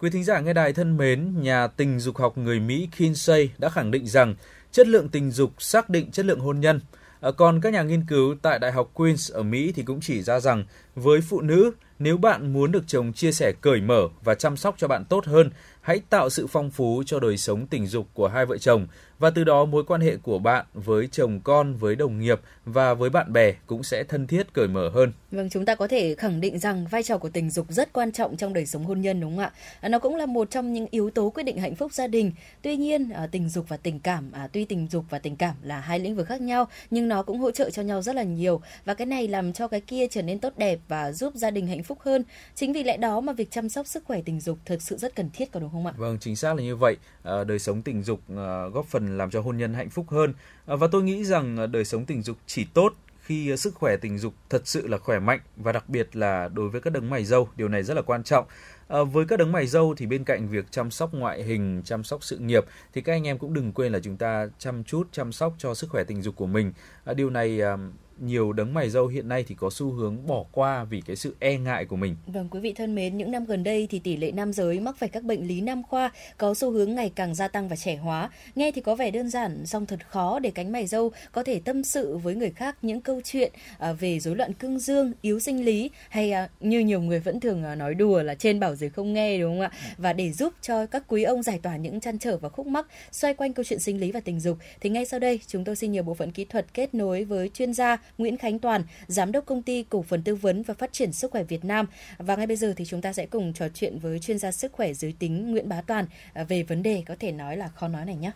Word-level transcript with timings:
Quý 0.00 0.10
thính 0.10 0.24
giả 0.24 0.40
nghe 0.40 0.52
đài 0.52 0.72
thân 0.72 0.96
mến, 0.96 1.42
nhà 1.42 1.66
tình 1.66 2.00
dục 2.00 2.16
học 2.16 2.38
người 2.38 2.60
Mỹ 2.60 2.88
Kinsey 2.96 3.50
đã 3.58 3.68
khẳng 3.68 3.90
định 3.90 4.06
rằng 4.06 4.34
chất 4.72 4.88
lượng 4.88 5.08
tình 5.08 5.30
dục 5.30 5.52
xác 5.58 5.90
định 5.90 6.10
chất 6.10 6.26
lượng 6.26 6.40
hôn 6.40 6.60
nhân. 6.60 6.80
À, 7.20 7.30
còn 7.30 7.60
các 7.60 7.72
nhà 7.72 7.82
nghiên 7.82 8.04
cứu 8.04 8.34
tại 8.42 8.58
Đại 8.58 8.72
học 8.72 8.90
Queens 8.94 9.32
ở 9.32 9.42
Mỹ 9.42 9.72
thì 9.76 9.82
cũng 9.82 10.00
chỉ 10.00 10.22
ra 10.22 10.40
rằng 10.40 10.64
với 10.94 11.20
phụ 11.20 11.40
nữ, 11.40 11.70
nếu 11.98 12.16
bạn 12.16 12.52
muốn 12.52 12.72
được 12.72 12.82
chồng 12.86 13.12
chia 13.12 13.32
sẻ 13.32 13.52
cởi 13.60 13.80
mở 13.80 14.08
và 14.24 14.34
chăm 14.34 14.56
sóc 14.56 14.74
cho 14.78 14.88
bạn 14.88 15.04
tốt 15.04 15.26
hơn, 15.26 15.50
hãy 15.80 16.00
tạo 16.10 16.30
sự 16.30 16.46
phong 16.46 16.70
phú 16.70 17.02
cho 17.06 17.20
đời 17.20 17.36
sống 17.36 17.66
tình 17.66 17.86
dục 17.86 18.06
của 18.14 18.28
hai 18.28 18.46
vợ 18.46 18.58
chồng 18.58 18.86
và 19.20 19.30
từ 19.30 19.44
đó 19.44 19.64
mối 19.64 19.84
quan 19.84 20.00
hệ 20.00 20.16
của 20.16 20.38
bạn 20.38 20.66
với 20.74 21.08
chồng 21.12 21.40
con, 21.44 21.76
với 21.76 21.96
đồng 21.96 22.20
nghiệp 22.20 22.40
và 22.64 22.94
với 22.94 23.10
bạn 23.10 23.32
bè 23.32 23.52
cũng 23.66 23.82
sẽ 23.82 24.04
thân 24.04 24.26
thiết 24.26 24.52
cởi 24.52 24.68
mở 24.68 24.90
hơn. 24.94 25.12
Vâng, 25.30 25.50
chúng 25.50 25.64
ta 25.64 25.74
có 25.74 25.88
thể 25.88 26.14
khẳng 26.14 26.40
định 26.40 26.58
rằng 26.58 26.86
vai 26.90 27.02
trò 27.02 27.18
của 27.18 27.28
tình 27.28 27.50
dục 27.50 27.66
rất 27.68 27.92
quan 27.92 28.12
trọng 28.12 28.36
trong 28.36 28.52
đời 28.52 28.66
sống 28.66 28.84
hôn 28.84 29.00
nhân 29.00 29.20
đúng 29.20 29.36
không 29.36 29.44
ạ? 29.44 29.52
À, 29.80 29.88
nó 29.88 29.98
cũng 29.98 30.16
là 30.16 30.26
một 30.26 30.50
trong 30.50 30.72
những 30.72 30.86
yếu 30.90 31.10
tố 31.10 31.30
quyết 31.30 31.42
định 31.42 31.58
hạnh 31.58 31.74
phúc 31.74 31.92
gia 31.92 32.06
đình. 32.06 32.32
Tuy 32.62 32.76
nhiên, 32.76 33.10
à, 33.10 33.28
tình 33.32 33.48
dục 33.48 33.68
và 33.68 33.76
tình 33.76 34.00
cảm, 34.00 34.32
à, 34.32 34.48
tuy 34.52 34.64
tình 34.64 34.88
dục 34.90 35.04
và 35.10 35.18
tình 35.18 35.36
cảm 35.36 35.54
là 35.62 35.80
hai 35.80 35.98
lĩnh 35.98 36.16
vực 36.16 36.26
khác 36.26 36.40
nhau, 36.40 36.68
nhưng 36.90 37.08
nó 37.08 37.22
cũng 37.22 37.38
hỗ 37.38 37.50
trợ 37.50 37.70
cho 37.70 37.82
nhau 37.82 38.02
rất 38.02 38.16
là 38.16 38.22
nhiều 38.22 38.60
và 38.84 38.94
cái 38.94 39.06
này 39.06 39.28
làm 39.28 39.52
cho 39.52 39.68
cái 39.68 39.80
kia 39.80 40.06
trở 40.10 40.22
nên 40.22 40.38
tốt 40.38 40.52
đẹp 40.56 40.78
và 40.88 41.12
giúp 41.12 41.34
gia 41.34 41.50
đình 41.50 41.66
hạnh 41.66 41.82
phúc 41.82 41.98
hơn. 42.00 42.24
Chính 42.54 42.72
vì 42.72 42.82
lẽ 42.82 42.96
đó 42.96 43.20
mà 43.20 43.32
việc 43.32 43.50
chăm 43.50 43.68
sóc 43.68 43.86
sức 43.86 44.04
khỏe 44.04 44.20
tình 44.24 44.40
dục 44.40 44.58
thực 44.64 44.82
sự 44.82 44.96
rất 44.96 45.14
cần 45.14 45.30
thiết 45.32 45.52
có 45.52 45.60
đúng 45.60 45.70
không 45.70 45.79
ạ? 45.86 45.92
Vâng, 45.96 46.18
chính 46.18 46.36
xác 46.36 46.56
là 46.56 46.62
như 46.62 46.76
vậy. 46.76 46.96
À, 47.22 47.44
đời 47.44 47.58
sống 47.58 47.82
tình 47.82 48.02
dục 48.02 48.20
ờ, 48.36 48.68
góp 48.68 48.86
phần 48.86 49.18
làm 49.18 49.30
cho 49.30 49.40
hôn 49.40 49.56
nhân 49.56 49.74
hạnh 49.74 49.90
phúc 49.90 50.06
hơn 50.08 50.34
à, 50.66 50.76
và 50.76 50.86
tôi 50.86 51.02
nghĩ 51.02 51.24
rằng 51.24 51.72
đời 51.72 51.84
sống 51.84 52.04
tình 52.04 52.22
dục 52.22 52.36
chỉ 52.46 52.64
tốt 52.74 52.92
khi 53.22 53.56
sức 53.56 53.74
khỏe 53.74 53.96
tình 53.96 54.18
dục 54.18 54.34
thật 54.50 54.62
sự 54.64 54.86
là 54.86 54.98
khỏe 54.98 55.18
mạnh 55.18 55.40
và 55.56 55.72
đặc 55.72 55.88
biệt 55.88 56.16
là 56.16 56.48
đối 56.48 56.68
với 56.68 56.80
các 56.80 56.92
đấng 56.92 57.10
mày 57.10 57.24
râu 57.24 57.48
điều 57.56 57.68
này 57.68 57.82
rất 57.82 57.94
là 57.94 58.02
quan 58.02 58.22
trọng 58.22 58.44
À, 58.90 59.02
với 59.02 59.24
các 59.26 59.38
đấng 59.38 59.52
mày 59.52 59.66
râu 59.66 59.94
thì 59.94 60.06
bên 60.06 60.24
cạnh 60.24 60.48
việc 60.48 60.64
chăm 60.70 60.90
sóc 60.90 61.14
ngoại 61.14 61.42
hình, 61.42 61.82
chăm 61.84 62.04
sóc 62.04 62.24
sự 62.24 62.38
nghiệp 62.38 62.64
thì 62.92 63.00
các 63.00 63.12
anh 63.12 63.26
em 63.26 63.38
cũng 63.38 63.54
đừng 63.54 63.72
quên 63.72 63.92
là 63.92 63.98
chúng 64.02 64.16
ta 64.16 64.48
chăm 64.58 64.84
chút 64.84 65.08
chăm 65.12 65.32
sóc 65.32 65.54
cho 65.58 65.74
sức 65.74 65.90
khỏe 65.90 66.04
tình 66.04 66.22
dục 66.22 66.36
của 66.36 66.46
mình. 66.46 66.72
À, 67.04 67.14
điều 67.14 67.30
này 67.30 67.60
à, 67.60 67.76
nhiều 68.20 68.52
đấng 68.52 68.74
mày 68.74 68.90
râu 68.90 69.06
hiện 69.06 69.28
nay 69.28 69.44
thì 69.48 69.54
có 69.54 69.70
xu 69.70 69.92
hướng 69.92 70.26
bỏ 70.26 70.44
qua 70.52 70.84
vì 70.84 71.00
cái 71.06 71.16
sự 71.16 71.36
e 71.38 71.58
ngại 71.58 71.84
của 71.84 71.96
mình. 71.96 72.16
Vâng, 72.26 72.48
quý 72.50 72.60
vị 72.60 72.72
thân 72.72 72.94
mến, 72.94 73.16
những 73.16 73.30
năm 73.30 73.44
gần 73.44 73.64
đây 73.64 73.86
thì 73.90 73.98
tỷ 73.98 74.16
lệ 74.16 74.32
nam 74.32 74.52
giới 74.52 74.80
mắc 74.80 74.96
phải 74.98 75.08
các 75.08 75.22
bệnh 75.22 75.46
lý 75.48 75.60
nam 75.60 75.82
khoa 75.82 76.10
có 76.38 76.54
xu 76.54 76.70
hướng 76.70 76.94
ngày 76.94 77.12
càng 77.14 77.34
gia 77.34 77.48
tăng 77.48 77.68
và 77.68 77.76
trẻ 77.76 77.96
hóa. 77.96 78.30
Nghe 78.54 78.70
thì 78.70 78.80
có 78.80 78.94
vẻ 78.94 79.10
đơn 79.10 79.30
giản, 79.30 79.66
song 79.66 79.86
thật 79.86 80.08
khó 80.08 80.38
để 80.38 80.50
cánh 80.50 80.72
mày 80.72 80.86
râu 80.86 81.10
có 81.32 81.42
thể 81.42 81.60
tâm 81.64 81.84
sự 81.84 82.16
với 82.16 82.34
người 82.34 82.50
khác 82.50 82.76
những 82.82 83.00
câu 83.00 83.20
chuyện 83.24 83.52
à, 83.78 83.92
về 83.92 84.20
rối 84.20 84.36
loạn 84.36 84.52
cương 84.52 84.78
dương, 84.78 85.12
yếu 85.22 85.40
sinh 85.40 85.64
lý 85.64 85.90
hay 86.08 86.32
à, 86.32 86.48
như 86.60 86.80
nhiều 86.80 87.00
người 87.00 87.20
vẫn 87.20 87.40
thường 87.40 87.64
à, 87.64 87.74
nói 87.74 87.94
đùa 87.94 88.22
là 88.22 88.34
trên 88.34 88.60
bảo 88.60 88.76
dưới 88.76 88.90
không 88.90 89.12
nghe 89.12 89.38
đúng 89.38 89.52
không 89.52 89.60
ạ? 89.60 89.70
Và 89.98 90.12
để 90.12 90.32
giúp 90.32 90.54
cho 90.62 90.86
các 90.86 91.04
quý 91.08 91.22
ông 91.22 91.42
giải 91.42 91.60
tỏa 91.62 91.76
những 91.76 92.00
chăn 92.00 92.18
trở 92.18 92.36
và 92.36 92.48
khúc 92.48 92.66
mắc 92.66 92.86
xoay 93.12 93.34
quanh 93.34 93.52
câu 93.52 93.64
chuyện 93.64 93.78
sinh 93.78 94.00
lý 94.00 94.12
và 94.12 94.20
tình 94.20 94.40
dục 94.40 94.58
thì 94.80 94.90
ngay 94.90 95.04
sau 95.04 95.20
đây 95.20 95.40
chúng 95.46 95.64
tôi 95.64 95.76
xin 95.76 95.92
nhờ 95.92 96.02
bộ 96.02 96.14
phận 96.14 96.32
kỹ 96.32 96.44
thuật 96.44 96.74
kết 96.74 96.94
nối 96.94 97.24
với 97.24 97.48
chuyên 97.48 97.74
gia 97.74 97.96
Nguyễn 98.18 98.36
Khánh 98.36 98.58
Toàn, 98.58 98.82
Giám 99.06 99.32
đốc 99.32 99.46
công 99.46 99.62
ty 99.62 99.84
Cổ 99.90 100.02
phần 100.02 100.22
Tư 100.22 100.34
vấn 100.34 100.62
và 100.62 100.74
Phát 100.74 100.92
triển 100.92 101.12
Sức 101.12 101.30
khỏe 101.30 101.42
Việt 101.42 101.64
Nam. 101.64 101.86
Và 102.18 102.36
ngay 102.36 102.46
bây 102.46 102.56
giờ 102.56 102.74
thì 102.76 102.84
chúng 102.84 103.00
ta 103.00 103.12
sẽ 103.12 103.26
cùng 103.26 103.52
trò 103.52 103.68
chuyện 103.74 103.98
với 103.98 104.18
chuyên 104.18 104.38
gia 104.38 104.52
sức 104.52 104.72
khỏe 104.72 104.92
giới 104.92 105.14
tính 105.18 105.50
Nguyễn 105.50 105.68
Bá 105.68 105.80
Toàn 105.80 106.04
à, 106.34 106.44
về 106.44 106.62
vấn 106.62 106.82
đề 106.82 107.02
có 107.06 107.14
thể 107.20 107.32
nói 107.32 107.56
là 107.56 107.68
khó 107.68 107.88
nói 107.88 108.04
này 108.04 108.16
nhé. 108.16 108.30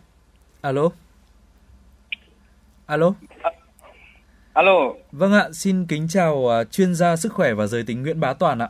Alo. 0.61 0.89
Alo. 2.85 3.13
À, 3.41 3.51
alo. 4.53 4.93
Vâng 5.11 5.33
ạ, 5.33 5.43
xin 5.53 5.85
kính 5.85 6.07
chào 6.09 6.33
uh, 6.33 6.71
chuyên 6.71 6.95
gia 6.95 7.15
sức 7.15 7.33
khỏe 7.33 7.53
và 7.53 7.67
giới 7.67 7.83
tính 7.83 8.03
Nguyễn 8.03 8.19
Bá 8.19 8.33
Toàn 8.33 8.59
ạ. 8.59 8.69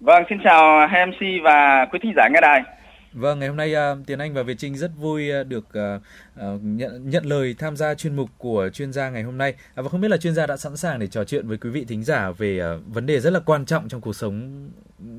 Vâng, 0.00 0.22
xin 0.28 0.38
chào 0.44 0.86
hai 0.88 1.06
MC 1.06 1.20
và 1.44 1.86
quý 1.92 1.98
thính 2.02 2.12
giả 2.16 2.28
nghe 2.28 2.40
đài. 2.40 2.62
Vâng, 3.12 3.38
ngày 3.38 3.48
hôm 3.48 3.56
nay 3.56 3.74
uh, 3.74 4.06
Tiến 4.06 4.18
Anh 4.18 4.34
và 4.34 4.42
Việt 4.42 4.58
Trinh 4.58 4.76
rất 4.76 4.90
vui 4.96 5.30
uh, 5.40 5.46
được 5.46 5.66
uh, 5.68 6.02
uh, 6.34 6.60
nhận 6.62 7.10
nhận 7.10 7.24
lời 7.24 7.54
tham 7.58 7.76
gia 7.76 7.94
chuyên 7.94 8.16
mục 8.16 8.30
của 8.38 8.68
chuyên 8.72 8.92
gia 8.92 9.10
ngày 9.10 9.22
hôm 9.22 9.38
nay. 9.38 9.54
À, 9.74 9.82
và 9.82 9.88
không 9.88 10.00
biết 10.00 10.08
là 10.10 10.16
chuyên 10.16 10.34
gia 10.34 10.46
đã 10.46 10.56
sẵn 10.56 10.76
sàng 10.76 10.98
để 10.98 11.06
trò 11.06 11.24
chuyện 11.24 11.48
với 11.48 11.58
quý 11.58 11.70
vị 11.70 11.84
thính 11.88 12.04
giả 12.04 12.30
về 12.30 12.60
uh, 12.76 12.94
vấn 12.94 13.06
đề 13.06 13.20
rất 13.20 13.30
là 13.30 13.40
quan 13.40 13.64
trọng 13.64 13.88
trong 13.88 14.00
cuộc 14.00 14.12
sống 14.12 14.68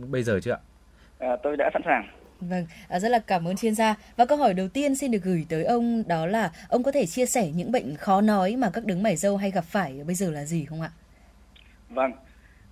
bây 0.09 0.23
giờ 0.23 0.39
chưa 0.44 0.51
ạ? 0.51 0.59
À, 1.19 1.35
tôi 1.44 1.57
đã 1.57 1.69
sẵn 1.73 1.81
sàng. 1.85 2.07
Vâng, 2.41 2.66
à, 2.89 3.00
rất 3.00 3.09
là 3.09 3.19
cảm 3.19 3.47
ơn 3.47 3.56
chuyên 3.56 3.75
gia. 3.75 3.95
Và 4.16 4.25
câu 4.25 4.38
hỏi 4.38 4.53
đầu 4.53 4.67
tiên 4.67 4.95
xin 4.95 5.12
được 5.12 5.23
gửi 5.23 5.45
tới 5.50 5.63
ông 5.63 6.03
đó 6.07 6.25
là 6.25 6.51
ông 6.69 6.83
có 6.83 6.91
thể 6.91 7.06
chia 7.06 7.25
sẻ 7.25 7.51
những 7.56 7.72
bệnh 7.72 7.95
khó 7.95 8.22
nói 8.22 8.56
mà 8.56 8.69
các 8.73 8.85
đứng 8.85 9.03
mày 9.03 9.16
dâu 9.16 9.38
hay 9.38 9.51
gặp 9.51 9.63
phải 9.63 10.03
bây 10.06 10.16
giờ 10.16 10.31
là 10.31 10.45
gì 10.45 10.66
không 10.66 10.81
ạ? 10.81 10.89
Vâng, 11.89 12.12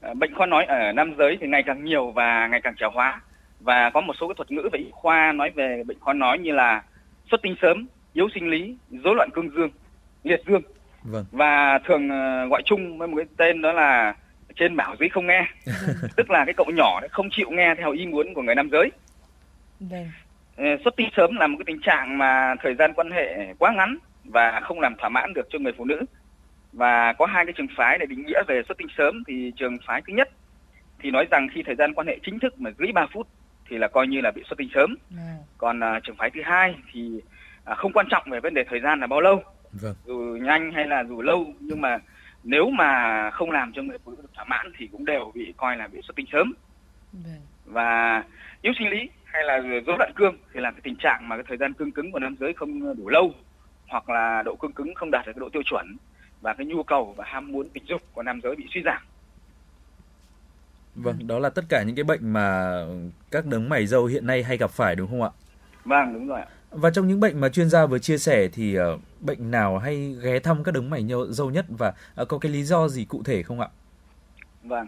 à, 0.02 0.14
bệnh 0.14 0.36
khó 0.38 0.46
nói 0.46 0.66
ở 0.66 0.92
nam 0.92 1.16
giới 1.18 1.38
thì 1.42 1.48
ngày 1.48 1.64
càng 1.66 1.86
nhiều 1.86 2.12
và 2.12 2.48
ngày 2.52 2.60
càng 2.64 2.76
trẻ 2.80 2.86
hóa 2.94 3.22
và 3.60 3.90
có 3.90 4.02
một 4.02 4.14
số 4.20 4.28
cái 4.28 4.36
thuật 4.36 4.52
ngữ 4.52 4.70
về 4.74 4.80
y 4.80 4.90
khoa 4.92 5.32
nói 5.32 5.50
về 5.50 5.84
bệnh 5.88 6.00
khó 6.00 6.14
nói 6.14 6.40
như 6.40 6.52
là 6.52 6.84
xuất 7.32 7.42
tinh 7.42 7.56
sớm, 7.62 7.88
yếu 8.14 8.30
sinh 8.34 8.50
lý, 8.50 8.78
rối 9.04 9.16
loạn 9.16 9.30
cương 9.34 9.50
dương, 9.50 9.70
liệt 10.24 10.42
dương. 10.48 10.62
Vâng. 11.04 11.26
Và 11.32 11.80
thường 11.86 12.06
uh, 12.06 12.52
gọi 12.52 12.62
chung 12.66 12.98
với 12.98 13.08
một 13.08 13.18
cái 13.18 13.26
tên 13.38 13.62
đó 13.62 13.72
là 13.72 14.16
trên 14.56 14.76
bảo 14.76 14.96
dưới 15.00 15.10
không 15.10 15.28
nghe. 15.28 15.46
Tức 16.16 16.30
là 16.30 16.46
cái 16.46 16.54
cậu 16.54 16.66
nhỏ 16.74 17.02
không 17.12 17.30
chịu 17.32 17.50
nghe 17.52 17.76
theo 17.76 17.92
ý 17.92 18.06
muốn 18.06 18.34
của 18.34 18.42
người 18.42 18.56
nam 18.56 18.70
giới. 18.72 18.92
Vâng. 19.80 20.12
Uh, 20.62 20.82
xuất 20.84 20.96
tinh 20.96 21.10
sớm 21.16 21.36
là 21.36 21.48
một 21.48 21.58
cái 21.60 21.66
tình 21.66 21.82
trạng 21.82 22.18
mà 22.18 22.56
thời 22.64 22.76
gian 22.76 22.94
quan 22.94 23.12
hệ 23.12 23.54
quá 23.60 23.74
ngắn 23.76 23.98
và 24.24 24.60
không 24.64 24.80
làm 24.80 24.96
thỏa 24.96 25.10
mãn 25.10 25.34
được 25.34 25.48
cho 25.50 25.60
người 25.60 25.74
phụ 25.78 25.86
nữ. 25.86 26.06
Và 26.74 27.14
có 27.14 27.26
hai 27.26 27.46
cái 27.46 27.54
trường 27.54 27.68
phái 27.78 27.98
để 27.98 28.06
định 28.06 28.26
nghĩa 28.26 28.44
về 28.48 28.62
xuất 28.68 28.78
tinh 28.78 28.88
sớm 28.98 29.24
thì 29.28 29.52
trường 29.56 29.78
phái 29.88 30.02
thứ 30.08 30.14
nhất 30.14 30.30
thì 31.00 31.12
nói 31.12 31.28
rằng 31.32 31.48
khi 31.54 31.64
thời 31.66 31.76
gian 31.76 31.94
quan 31.94 32.08
hệ 32.08 32.20
chính 32.24 32.40
thức 32.40 32.62
mà 32.62 32.72
dưới 32.80 32.92
3 32.92 33.08
phút 33.14 33.28
thì 33.70 33.78
là 33.78 33.88
coi 33.88 34.08
như 34.08 34.22
là 34.22 34.32
bị 34.32 34.44
xuất 34.48 34.58
tinh 34.58 34.70
sớm. 34.74 34.96
À. 35.18 35.38
Còn 35.58 35.80
uh, 35.80 36.04
trường 36.04 36.16
phái 36.16 36.30
thứ 36.30 36.42
hai 36.44 36.76
thì 36.92 37.22
uh, 37.72 37.78
không 37.78 37.94
quan 37.94 38.08
trọng 38.10 38.24
về 38.30 38.40
vấn 38.40 38.54
đề 38.54 38.64
thời 38.70 38.80
gian 38.80 39.00
là 39.00 39.08
bao 39.08 39.22
lâu, 39.22 39.44
vâng. 39.82 39.96
dù 40.06 40.38
nhanh 40.42 40.72
hay 40.72 40.86
là 40.86 41.04
dù 41.04 41.22
lâu 41.22 41.54
nhưng 41.60 41.82
mà 41.82 41.98
nếu 42.44 42.70
mà 42.70 43.30
không 43.32 43.52
làm 43.52 43.72
cho 43.74 43.82
người 43.82 43.98
phụ 44.06 44.12
nữ 44.12 44.18
được 44.22 44.34
thỏa 44.34 44.46
mãn 44.46 44.72
thì 44.78 44.88
cũng 44.92 45.06
đều 45.06 45.32
bị 45.36 45.54
coi 45.58 45.78
là 45.78 45.88
bị 45.88 46.00
xuất 46.04 46.16
tinh 46.16 46.26
sớm. 46.32 46.54
Vâng. 47.14 47.42
Và 47.66 48.24
yếu 48.62 48.74
sinh 48.80 48.90
lý 48.90 49.10
hay 49.26 49.44
là 49.44 49.58
rối 49.60 49.98
loạn 49.98 50.12
cương 50.16 50.38
thì 50.54 50.60
là 50.60 50.72
cái 50.72 50.82
tình 50.84 50.96
trạng 50.96 51.28
mà 51.28 51.36
cái 51.36 51.44
thời 51.48 51.58
gian 51.58 51.74
cương 51.74 51.92
cứng 51.92 52.12
của 52.12 52.20
nam 52.20 52.36
giới 52.40 52.54
không 52.54 52.96
đủ 52.98 53.10
lâu 53.10 53.34
hoặc 53.88 54.10
là 54.10 54.44
độ 54.46 54.56
cương 54.56 54.74
cứng 54.74 54.94
không 54.96 55.12
đạt 55.12 55.26
được 55.26 55.32
cái 55.36 55.40
độ 55.40 55.50
tiêu 55.50 55.64
chuẩn 55.66 55.98
và 56.42 56.54
cái 56.54 56.66
nhu 56.66 56.84
cầu 56.84 57.14
và 57.18 57.26
ham 57.28 57.52
muốn 57.52 57.70
tình 57.70 57.84
dục 57.88 58.02
của 58.14 58.24
nam 58.24 58.42
giới 58.44 58.56
bị 58.56 58.66
suy 58.74 58.82
giảm. 58.86 59.02
Vâng, 60.96 61.28
đó 61.28 61.40
là 61.40 61.50
tất 61.50 61.66
cả 61.70 61.84
những 61.84 61.96
cái 61.96 62.04
bệnh 62.04 62.34
mà 62.34 62.78
các 63.32 63.46
đấng 63.46 63.70
mày 63.70 63.88
râu 63.88 64.06
hiện 64.06 64.28
nay 64.28 64.44
hay 64.44 64.58
gặp 64.58 64.72
phải 64.72 64.96
đúng 64.96 65.10
không 65.10 65.22
ạ? 65.22 65.30
Vâng, 65.86 66.14
đúng 66.14 66.28
rồi 66.28 66.40
ạ. 66.40 66.48
Và 66.72 66.90
trong 66.90 67.08
những 67.08 67.20
bệnh 67.20 67.40
mà 67.40 67.50
chuyên 67.50 67.70
gia 67.70 67.86
vừa 67.86 68.00
chia 68.00 68.18
sẻ 68.18 68.48
thì 68.54 68.80
uh, 68.80 69.02
bệnh 69.22 69.52
nào 69.52 69.78
hay 69.78 70.16
ghé 70.24 70.40
thăm 70.40 70.64
các 70.64 70.74
đấng 70.74 70.90
mày 70.90 71.08
râu 71.30 71.50
nhất 71.50 71.66
và 71.70 71.94
uh, 72.22 72.28
có 72.28 72.38
cái 72.38 72.52
lý 72.52 72.64
do 72.64 72.88
gì 72.88 73.06
cụ 73.06 73.24
thể 73.26 73.44
không 73.44 73.60
ạ? 73.60 73.68
Vâng. 74.64 74.88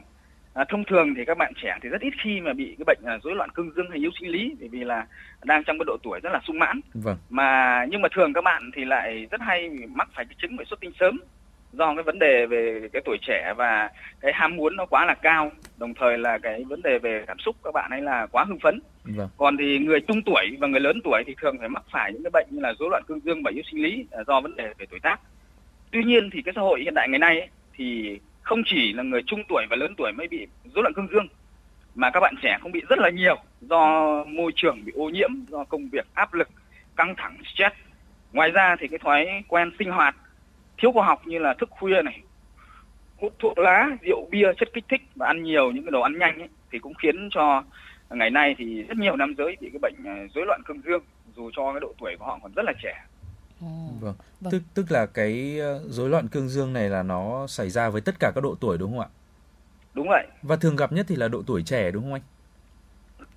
À, 0.54 0.66
thông 0.70 0.84
thường 0.90 1.14
thì 1.18 1.26
các 1.26 1.38
bạn 1.38 1.54
trẻ 1.64 1.78
thì 1.84 1.90
rất 1.90 2.02
ít 2.02 2.14
khi 2.24 2.42
mà 2.42 2.54
bị 2.54 2.76
cái 2.78 2.84
bệnh 2.86 3.00
là 3.02 3.20
rối 3.24 3.36
loạn 3.36 3.50
cương 3.54 3.72
dương 3.76 3.90
hay 3.90 4.00
yếu 4.00 4.10
sinh 4.20 4.30
lý 4.30 4.56
bởi 4.60 4.70
vì 4.70 4.84
là 4.84 5.08
đang 5.44 5.64
trong 5.64 5.78
cái 5.80 5.86
độ 5.88 5.98
tuổi 6.04 6.20
rất 6.24 6.30
là 6.34 6.40
sung 6.48 6.60
mãn. 6.60 6.82
Vâng. 6.94 7.18
Mà 7.30 7.86
nhưng 7.90 8.02
mà 8.02 8.10
thường 8.16 8.34
các 8.34 8.44
bạn 8.44 8.72
thì 8.76 8.86
lại 8.86 9.28
rất 9.32 9.42
hay 9.42 9.70
mắc 9.90 10.10
phải 10.16 10.26
cái 10.26 10.36
chứng 10.42 10.58
về 10.58 10.66
xuất 10.70 10.80
tinh 10.80 10.92
sớm 11.00 11.20
do 11.74 11.96
cái 11.96 12.04
vấn 12.04 12.20
đề 12.20 12.46
về 12.46 12.90
cái 12.94 13.02
tuổi 13.06 13.18
trẻ 13.22 13.54
và 13.58 13.90
cái 14.22 14.32
ham 14.34 14.56
muốn 14.56 14.76
nó 14.76 14.86
quá 14.86 15.06
là 15.06 15.14
cao 15.14 15.52
đồng 15.78 15.94
thời 15.94 16.18
là 16.18 16.38
cái 16.38 16.64
vấn 16.64 16.82
đề 16.82 17.00
về 17.00 17.24
cảm 17.28 17.40
xúc 17.40 17.56
các 17.64 17.74
bạn 17.74 17.92
ấy 17.92 18.02
là 18.02 18.28
quá 18.32 18.44
hưng 18.44 18.60
phấn. 18.60 18.80
Vâng. 19.04 19.30
còn 19.38 19.58
thì 19.58 19.80
người 19.80 20.00
trung 20.02 20.22
tuổi 20.22 20.58
và 20.60 20.68
người 20.68 20.80
lớn 20.80 21.00
tuổi 21.04 21.24
thì 21.28 21.36
thường 21.42 21.58
phải 21.60 21.70
mắc 21.70 21.84
phải 21.92 22.14
những 22.14 22.24
cái 22.24 22.32
bệnh 22.34 22.48
như 22.50 22.60
là 22.60 22.74
rối 22.80 22.90
loạn 22.90 23.04
cương 23.08 23.20
dương 23.20 23.44
và 23.44 23.52
yếu 23.52 23.64
sinh 23.72 23.84
lý 23.84 24.06
do 24.28 24.42
vấn 24.42 24.56
đề 24.56 24.74
về 24.78 24.86
tuổi 24.90 25.00
tác. 25.00 25.20
Tuy 25.92 26.04
nhiên 26.04 26.30
thì 26.30 26.42
cái 26.42 26.54
xã 26.56 26.62
hội 26.62 26.82
hiện 26.82 26.94
đại 26.94 27.10
ngày 27.10 27.20
nay 27.20 27.40
ấy, 27.40 27.50
thì 27.78 28.20
không 28.42 28.62
chỉ 28.66 28.94
là 28.94 29.04
người 29.04 29.22
trung 29.28 29.44
tuổi 29.50 29.66
và 29.70 29.76
lớn 29.76 29.94
tuổi 29.98 30.12
mới 30.12 30.28
bị 30.28 30.48
rối 30.76 30.84
loạn 30.84 30.94
cương 30.94 31.08
dương 31.12 31.28
mà 31.96 32.10
các 32.10 32.20
bạn 32.20 32.36
trẻ 32.42 32.58
cũng 32.62 32.72
bị 32.72 32.82
rất 32.90 33.00
là 33.00 33.10
nhiều 33.10 33.36
do 33.62 34.24
môi 34.28 34.52
trường 34.56 34.86
bị 34.86 34.92
ô 34.96 35.10
nhiễm 35.10 35.30
do 35.48 35.64
công 35.64 35.90
việc 35.90 36.08
áp 36.14 36.34
lực 36.34 36.50
căng 36.96 37.16
thẳng 37.18 37.38
stress. 37.54 37.76
Ngoài 38.34 38.52
ra 38.52 38.76
thì 38.80 38.88
cái 38.88 39.00
thói 39.00 39.44
quen 39.48 39.72
sinh 39.80 39.92
hoạt 39.92 40.16
thiếu 40.78 40.92
khoa 40.92 41.06
học 41.06 41.22
như 41.28 41.40
là 41.40 41.54
thức 41.54 41.70
khuya 41.72 42.02
này 42.02 42.22
hút 43.18 43.34
thuốc 43.40 43.58
lá 43.58 43.98
rượu 44.02 44.28
bia 44.32 44.48
chất 44.58 44.70
kích 44.74 44.86
thích 44.90 45.02
và 45.16 45.28
ăn 45.28 45.44
nhiều 45.44 45.72
những 45.72 45.84
cái 45.84 45.92
đồ 45.92 46.02
ăn 46.02 46.20
nhanh 46.20 46.40
ấy, 46.40 46.50
thì 46.72 46.80
cũng 46.80 46.94
khiến 46.94 47.30
cho 47.32 47.64
ngày 48.10 48.30
nay 48.30 48.56
thì 48.58 48.84
rất 48.84 48.98
nhiều 48.98 49.16
nam 49.16 49.34
giới 49.38 49.58
bị 49.62 49.70
cái 49.70 49.80
bệnh 49.82 49.96
à, 50.06 50.16
rối 50.36 50.46
loạn 50.46 50.62
cương 50.66 50.82
dương 50.82 51.04
dù 51.36 51.52
cho 51.56 51.72
cái 51.72 51.80
độ 51.80 51.94
tuổi 52.00 52.16
của 52.20 52.26
họ 52.26 52.40
còn 52.44 52.52
rất 52.56 52.66
là 52.66 52.74
trẻ. 52.84 53.06
Vâng. 54.02 54.14
vâng. 54.42 54.52
Tức 54.52 54.62
tức 54.74 54.92
là 54.92 55.06
cái 55.06 55.60
ờ, 55.60 55.82
rối 55.88 56.10
loạn 56.10 56.28
cương 56.28 56.50
dương 56.50 56.74
này 56.74 56.90
là 56.90 57.04
nó 57.04 57.48
xảy 57.48 57.70
ra 57.70 57.90
với 57.90 58.02
tất 58.02 58.16
cả 58.20 58.32
các 58.36 58.42
độ 58.42 58.56
tuổi 58.60 58.78
đúng 58.78 58.92
không 58.92 59.00
ạ? 59.00 59.08
Đúng 59.94 60.08
vậy. 60.10 60.28
Và 60.42 60.56
thường 60.56 60.76
gặp 60.76 60.92
nhất 60.92 61.06
thì 61.10 61.16
là 61.16 61.28
độ 61.28 61.44
tuổi 61.48 61.64
trẻ 61.64 61.92
đúng 61.92 62.04
không 62.04 62.14
anh? 62.14 62.22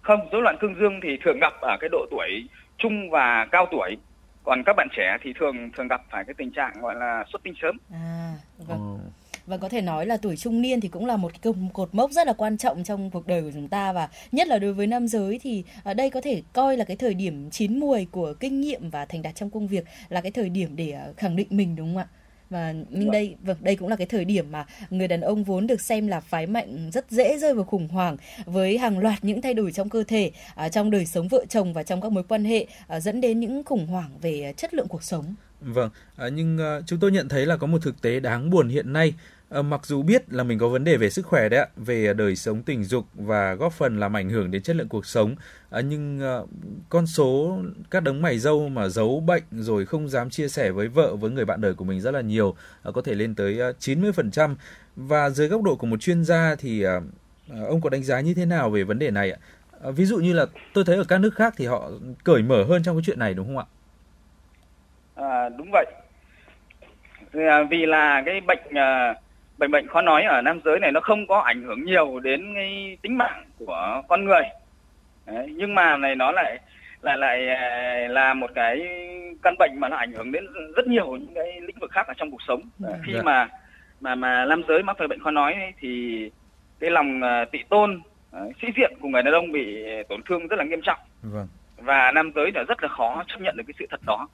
Không 0.02 0.28
rối 0.32 0.42
loạn 0.42 0.56
cương 0.60 0.74
dương 0.80 1.00
thì 1.02 1.08
thường 1.24 1.38
gặp 1.40 1.52
ở 1.60 1.76
cái 1.80 1.88
độ 1.92 2.06
tuổi 2.10 2.48
trung 2.78 3.10
và 3.10 3.48
cao 3.52 3.66
tuổi 3.70 3.96
còn 4.44 4.62
các 4.66 4.76
bạn 4.76 4.88
trẻ 4.96 5.16
thì 5.22 5.32
thường 5.38 5.70
thường 5.76 5.88
gặp 5.88 6.02
phải 6.10 6.24
cái 6.24 6.34
tình 6.38 6.50
trạng 6.50 6.72
gọi 6.80 6.94
là 6.94 7.24
xuất 7.32 7.42
tinh 7.42 7.54
sớm. 7.62 7.76
À 7.92 8.34
vâng. 8.58 8.98
Và 9.46 9.56
có 9.56 9.68
thể 9.68 9.80
nói 9.80 10.06
là 10.06 10.16
tuổi 10.16 10.36
trung 10.36 10.62
niên 10.62 10.80
thì 10.80 10.88
cũng 10.88 11.06
là 11.06 11.16
một 11.16 11.32
cái 11.42 11.52
cột 11.72 11.88
mốc 11.92 12.10
rất 12.10 12.26
là 12.26 12.32
quan 12.32 12.58
trọng 12.58 12.84
trong 12.84 13.10
cuộc 13.10 13.26
đời 13.26 13.42
của 13.42 13.50
chúng 13.54 13.68
ta 13.68 13.92
và 13.92 14.08
nhất 14.32 14.48
là 14.48 14.58
đối 14.58 14.72
với 14.72 14.86
nam 14.86 15.08
giới 15.08 15.38
thì 15.42 15.64
ở 15.84 15.94
đây 15.94 16.10
có 16.10 16.20
thể 16.20 16.42
coi 16.52 16.76
là 16.76 16.84
cái 16.84 16.96
thời 16.96 17.14
điểm 17.14 17.50
chín 17.50 17.80
muồi 17.80 18.06
của 18.10 18.34
kinh 18.40 18.60
nghiệm 18.60 18.90
và 18.90 19.04
thành 19.04 19.22
đạt 19.22 19.34
trong 19.34 19.50
công 19.50 19.66
việc 19.66 19.84
là 20.08 20.20
cái 20.20 20.30
thời 20.30 20.48
điểm 20.48 20.76
để 20.76 20.90
ờ, 20.90 21.12
khẳng 21.16 21.36
định 21.36 21.46
mình 21.50 21.76
đúng 21.76 21.94
không 21.94 22.02
ạ? 22.02 22.06
Và 22.50 22.74
nhưng 22.90 23.10
đây 23.10 23.36
vâng 23.42 23.56
đây 23.60 23.76
cũng 23.76 23.88
là 23.88 23.96
cái 23.96 24.06
thời 24.06 24.24
điểm 24.24 24.52
mà 24.52 24.66
người 24.90 25.08
đàn 25.08 25.20
ông 25.20 25.44
vốn 25.44 25.66
được 25.66 25.80
xem 25.80 26.06
là 26.06 26.20
phái 26.20 26.46
mạnh 26.46 26.90
rất 26.92 27.10
dễ 27.10 27.38
rơi 27.38 27.54
vào 27.54 27.64
khủng 27.64 27.88
hoảng 27.88 28.16
với 28.44 28.78
hàng 28.78 28.98
loạt 28.98 29.24
những 29.24 29.42
thay 29.42 29.54
đổi 29.54 29.72
trong 29.72 29.88
cơ 29.88 30.04
thể 30.08 30.30
à, 30.54 30.68
trong 30.68 30.90
đời 30.90 31.06
sống 31.06 31.28
vợ 31.28 31.44
chồng 31.48 31.72
và 31.72 31.82
trong 31.82 32.00
các 32.00 32.12
mối 32.12 32.22
quan 32.28 32.44
hệ 32.44 32.66
à, 32.86 33.00
dẫn 33.00 33.20
đến 33.20 33.40
những 33.40 33.64
khủng 33.64 33.86
hoảng 33.86 34.10
về 34.22 34.54
chất 34.56 34.74
lượng 34.74 34.88
cuộc 34.88 35.02
sống. 35.02 35.34
Vâng 35.60 35.90
à, 36.16 36.28
nhưng 36.28 36.58
à, 36.58 36.80
chúng 36.86 37.00
tôi 37.00 37.10
nhận 37.10 37.28
thấy 37.28 37.46
là 37.46 37.56
có 37.56 37.66
một 37.66 37.78
thực 37.82 38.02
tế 38.02 38.20
đáng 38.20 38.50
buồn 38.50 38.68
hiện 38.68 38.92
nay 38.92 39.14
À, 39.50 39.62
mặc 39.62 39.86
dù 39.86 40.02
biết 40.02 40.32
là 40.32 40.44
mình 40.44 40.58
có 40.58 40.68
vấn 40.68 40.84
đề 40.84 40.96
về 40.96 41.10
sức 41.10 41.26
khỏe 41.26 41.48
đấy 41.48 41.60
ạ, 41.60 41.66
về 41.76 42.06
ờ, 42.06 42.12
đời 42.12 42.36
sống 42.36 42.62
tình 42.62 42.84
dục 42.84 43.04
và 43.14 43.54
góp 43.54 43.72
phần 43.72 44.00
làm 44.00 44.16
ảnh 44.16 44.28
hưởng 44.28 44.50
đến 44.50 44.62
chất 44.62 44.76
lượng 44.76 44.88
cuộc 44.88 45.06
sống, 45.06 45.34
à, 45.70 45.80
nhưng 45.80 46.20
à, 46.20 46.38
con 46.88 47.06
số 47.06 47.58
các 47.90 48.02
đấng 48.02 48.22
mày 48.22 48.38
dâu 48.38 48.68
mà 48.68 48.88
giấu 48.88 49.20
bệnh 49.20 49.42
rồi 49.50 49.86
không 49.86 50.08
dám 50.08 50.30
chia 50.30 50.48
sẻ 50.48 50.70
với 50.70 50.88
vợ 50.88 51.16
với 51.16 51.30
người 51.30 51.44
bạn 51.44 51.60
đời 51.60 51.74
của 51.74 51.84
mình 51.84 52.00
rất 52.00 52.10
là 52.10 52.20
nhiều, 52.20 52.54
à, 52.82 52.90
có 52.94 53.02
thể 53.02 53.14
lên 53.14 53.34
tới 53.34 53.60
à, 53.60 53.68
90%. 53.78 54.54
Và 54.96 55.30
dưới 55.30 55.48
góc 55.48 55.62
độ 55.62 55.76
của 55.76 55.86
một 55.86 56.00
chuyên 56.00 56.24
gia 56.24 56.54
thì 56.58 56.82
à, 56.82 57.00
ông 57.68 57.80
có 57.80 57.90
đánh 57.90 58.02
giá 58.02 58.20
như 58.20 58.34
thế 58.34 58.46
nào 58.46 58.70
về 58.70 58.84
vấn 58.84 58.98
đề 58.98 59.10
này 59.10 59.30
ạ? 59.30 59.38
À, 59.84 59.90
ví 59.90 60.04
dụ 60.04 60.18
như 60.18 60.32
là 60.32 60.46
tôi 60.74 60.84
thấy 60.84 60.96
ở 60.96 61.04
các 61.04 61.18
nước 61.18 61.34
khác 61.34 61.54
thì 61.56 61.66
họ 61.66 61.90
cởi 62.24 62.42
mở 62.42 62.64
hơn 62.64 62.82
trong 62.82 62.96
cái 62.96 63.02
chuyện 63.06 63.18
này 63.18 63.34
đúng 63.34 63.46
không 63.46 63.58
ạ? 63.58 63.66
À, 65.14 65.48
đúng 65.48 65.70
vậy. 65.72 65.86
Vì 67.70 67.86
là 67.86 68.22
cái 68.26 68.40
bệnh 68.40 68.62
uh 68.68 69.29
bệnh 69.60 69.70
bệnh 69.70 69.86
khó 69.86 70.02
nói 70.02 70.22
ở 70.22 70.42
nam 70.42 70.60
giới 70.64 70.80
này 70.80 70.92
nó 70.92 71.00
không 71.00 71.26
có 71.26 71.38
ảnh 71.38 71.62
hưởng 71.62 71.84
nhiều 71.84 72.20
đến 72.20 72.54
cái 72.54 72.96
tính 73.02 73.18
mạng 73.18 73.44
của 73.58 74.02
con 74.08 74.24
người. 74.24 74.42
Đấy, 75.26 75.46
nhưng 75.56 75.74
mà 75.74 75.96
này 75.96 76.16
nó 76.16 76.32
lại 76.32 76.58
lại 77.02 77.18
lại 77.18 77.48
à, 77.48 78.06
là 78.08 78.34
một 78.34 78.50
cái 78.54 78.88
căn 79.42 79.54
bệnh 79.58 79.70
mà 79.80 79.88
nó 79.88 79.96
ảnh 79.96 80.12
hưởng 80.12 80.32
đến 80.32 80.46
rất 80.76 80.86
nhiều 80.86 81.06
những 81.06 81.34
cái 81.34 81.60
lĩnh 81.60 81.78
vực 81.80 81.90
khác 81.90 82.06
ở 82.06 82.14
trong 82.16 82.30
cuộc 82.30 82.42
sống. 82.48 82.62
Đấy, 82.78 82.94
khi 83.06 83.12
dạ. 83.14 83.22
mà 83.22 83.48
mà 84.00 84.14
mà 84.14 84.44
nam 84.44 84.62
giới 84.68 84.82
mắc 84.82 84.96
phải 84.98 85.08
bệnh 85.08 85.22
khó 85.22 85.30
nói 85.30 85.54
ấy, 85.54 85.72
thì 85.78 86.30
cái 86.80 86.90
lòng 86.90 87.22
à, 87.22 87.44
tị 87.44 87.58
tôn 87.68 88.00
sĩ 88.62 88.68
diện 88.76 88.92
của 89.00 89.08
người 89.08 89.22
đàn 89.22 89.34
ông 89.34 89.52
bị 89.52 89.84
tổn 90.08 90.22
thương 90.22 90.46
rất 90.48 90.58
là 90.58 90.64
nghiêm 90.64 90.80
trọng. 90.82 90.98
Vâng. 91.22 91.48
và 91.76 92.12
nam 92.12 92.32
giới 92.34 92.52
là 92.54 92.64
rất 92.68 92.82
là 92.82 92.88
khó 92.88 93.24
chấp 93.26 93.40
nhận 93.40 93.56
được 93.56 93.64
cái 93.66 93.74
sự 93.78 93.86
thật 93.90 94.00
đó. 94.06 94.28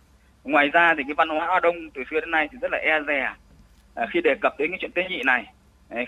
Ngoài 0.44 0.68
ra 0.68 0.94
thì 0.96 1.02
cái 1.06 1.14
văn 1.14 1.28
hóa 1.28 1.46
Á 1.46 1.60
Đông 1.60 1.90
từ 1.94 2.02
xưa 2.10 2.20
đến 2.20 2.30
nay 2.30 2.48
thì 2.52 2.58
rất 2.62 2.72
là 2.72 2.78
e 2.78 3.00
dè. 3.08 3.20
À, 3.20 3.36
khi 4.10 4.20
đề 4.20 4.34
cập 4.40 4.58
đến 4.58 4.70
cái 4.70 4.78
chuyện 4.80 4.92
tế 4.94 5.02
nhị 5.10 5.22
này 5.26 5.52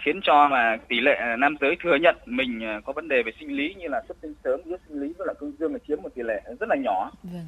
khiến 0.01 0.21
cho 0.23 0.49
mà 0.49 0.77
tỷ 0.89 1.01
lệ 1.01 1.19
nam 1.39 1.57
giới 1.61 1.77
thừa 1.83 1.97
nhận 1.97 2.17
mình 2.27 2.65
à, 2.65 2.81
có 2.85 2.93
vấn 2.93 3.09
đề 3.09 3.23
về 3.23 3.33
sinh 3.41 3.57
lý 3.57 3.75
như 3.75 3.89
là 3.89 4.03
xuất 4.09 4.21
tinh 4.21 4.35
sớm, 4.45 4.61
yếu 4.65 4.77
sinh 4.89 5.01
lý 5.01 5.13
với 5.19 5.27
là 5.27 5.35
cương 5.35 5.53
dương 5.59 5.73
là 5.73 5.79
chiếm 5.89 6.03
một 6.03 6.09
tỷ 6.15 6.23
lệ 6.23 6.43
rất 6.61 6.69
là 6.69 6.77
nhỏ. 6.77 7.11
Vâng. 7.23 7.47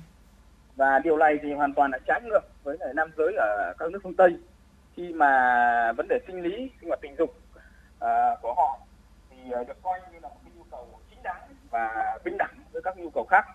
Và 0.77 0.99
điều 1.05 1.17
này 1.17 1.39
thì 1.43 1.53
hoàn 1.53 1.75
toàn 1.75 1.91
là 1.91 1.99
trái 2.07 2.21
ngược 2.25 2.41
với 2.63 2.77
lại 2.81 2.95
nam 2.95 3.11
giới 3.17 3.35
ở 3.37 3.75
các 3.79 3.91
nước 3.91 3.99
phương 4.03 4.15
Tây 4.15 4.37
khi 4.97 5.13
mà 5.13 5.93
vấn 5.93 6.07
đề 6.09 6.19
sinh 6.27 6.43
lý, 6.43 6.71
sinh 6.81 6.89
hoạt 6.89 7.01
tình 7.01 7.15
dục 7.19 7.31
uh, 7.31 8.43
của 8.43 8.55
họ 8.55 8.79
thì 9.31 9.37
được 9.69 9.83
coi 9.83 10.01
như 10.13 10.19
là 10.23 10.29
một 10.29 10.37
cái 10.45 10.53
nhu 10.57 10.63
cầu 10.71 11.01
chính 11.11 11.23
đáng 11.23 11.43
và 11.71 12.19
bình 12.25 12.37
đẳng 12.39 12.55
với 12.73 12.83
các 12.83 12.99
nhu 12.99 13.11
cầu 13.11 13.25
khác 13.25 13.47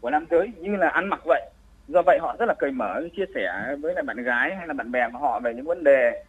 của 0.00 0.10
nam 0.10 0.26
giới 0.30 0.52
như 0.56 0.76
là 0.76 0.88
ăn 0.88 1.08
mặc 1.08 1.20
vậy 1.24 1.50
do 1.88 2.02
vậy 2.02 2.18
họ 2.18 2.36
rất 2.38 2.46
là 2.46 2.54
cởi 2.54 2.70
mở 2.70 3.02
chia 3.16 3.24
sẻ 3.34 3.76
với 3.80 3.94
lại 3.94 4.04
bạn 4.04 4.22
gái 4.22 4.56
hay 4.56 4.66
là 4.66 4.74
bạn 4.74 4.92
bè 4.92 5.08
của 5.12 5.18
họ 5.18 5.40
về 5.40 5.54
những 5.54 5.66
vấn 5.66 5.84
đề 5.84 6.24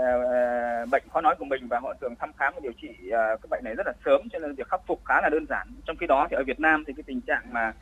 uh, 0.00 0.88
bệnh 0.90 1.02
khó 1.12 1.20
nói 1.20 1.34
của 1.38 1.44
mình 1.44 1.68
và 1.68 1.80
họ 1.80 1.94
thường 2.00 2.14
thăm 2.18 2.32
khám 2.32 2.52
và 2.54 2.60
điều 2.62 2.72
trị 2.82 2.88
uh, 2.88 3.12
cái 3.12 3.48
bệnh 3.50 3.64
này 3.64 3.74
rất 3.74 3.86
là 3.86 3.92
sớm 4.04 4.28
cho 4.32 4.38
nên 4.38 4.54
việc 4.54 4.68
khắc 4.68 4.80
phục 4.86 5.00
khá 5.04 5.20
là 5.22 5.28
đơn 5.28 5.46
giản. 5.48 5.68
Trong 5.84 5.96
khi 5.96 6.06
đó 6.06 6.26
thì 6.30 6.36
ở 6.36 6.42
Việt 6.46 6.60
Nam 6.60 6.84
thì 6.86 6.92
cái 6.96 7.02
tình 7.06 7.20
trạng 7.20 7.42
mà 7.52 7.72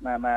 mà 0.00 0.18
mà 0.18 0.34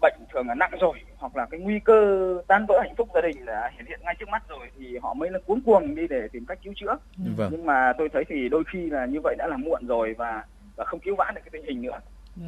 bệnh 0.00 0.14
thường 0.32 0.48
là 0.48 0.54
nặng 0.54 0.72
rồi 0.80 0.94
hoặc 1.16 1.36
là 1.36 1.46
cái 1.50 1.60
nguy 1.60 1.80
cơ 1.84 2.42
tan 2.48 2.66
vỡ 2.68 2.80
hạnh 2.80 2.94
phúc 2.96 3.08
gia 3.14 3.20
đình 3.20 3.44
là 3.44 3.70
hiện 3.74 3.86
hiện 3.86 4.00
ngay 4.02 4.14
trước 4.18 4.28
mắt 4.28 4.42
rồi 4.48 4.70
thì 4.78 4.98
họ 5.02 5.14
mới 5.14 5.30
là 5.30 5.38
cuống 5.46 5.60
cuồng 5.60 5.94
đi 5.94 6.06
để 6.10 6.28
tìm 6.32 6.46
cách 6.46 6.58
cứu 6.62 6.72
chữa. 6.76 6.96
Vâng. 7.36 7.48
nhưng 7.52 7.66
mà 7.66 7.92
tôi 7.98 8.08
thấy 8.08 8.24
thì 8.28 8.48
đôi 8.48 8.64
khi 8.72 8.90
là 8.90 9.06
như 9.06 9.20
vậy 9.24 9.34
đã 9.38 9.46
là 9.46 9.56
muộn 9.56 9.86
rồi 9.86 10.14
và 10.18 10.44
và 10.76 10.84
không 10.84 11.00
cứu 11.00 11.14
vãn 11.16 11.34
được 11.34 11.40
cái 11.44 11.50
tình 11.52 11.64
hình 11.64 11.82
nữa 11.82 12.00
Ừ. 12.40 12.46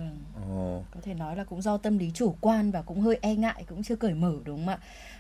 Oh. 0.53 0.85
Có 0.94 1.00
thể 1.03 1.15
nói 1.15 1.37
là 1.37 1.44
cũng 1.44 1.62
do 1.62 1.77
tâm 1.77 1.99
lý 1.99 2.11
chủ 2.15 2.35
quan 2.41 2.71
và 2.71 2.83
cũng 2.83 3.00
hơi 3.00 3.19
e 3.21 3.35
ngại 3.35 3.65
cũng 3.69 3.83
chưa 3.83 3.97
cởi 3.97 4.15
mở 4.15 4.35
đúng 4.44 4.59
không 4.59 4.69
ạ? 4.69 4.79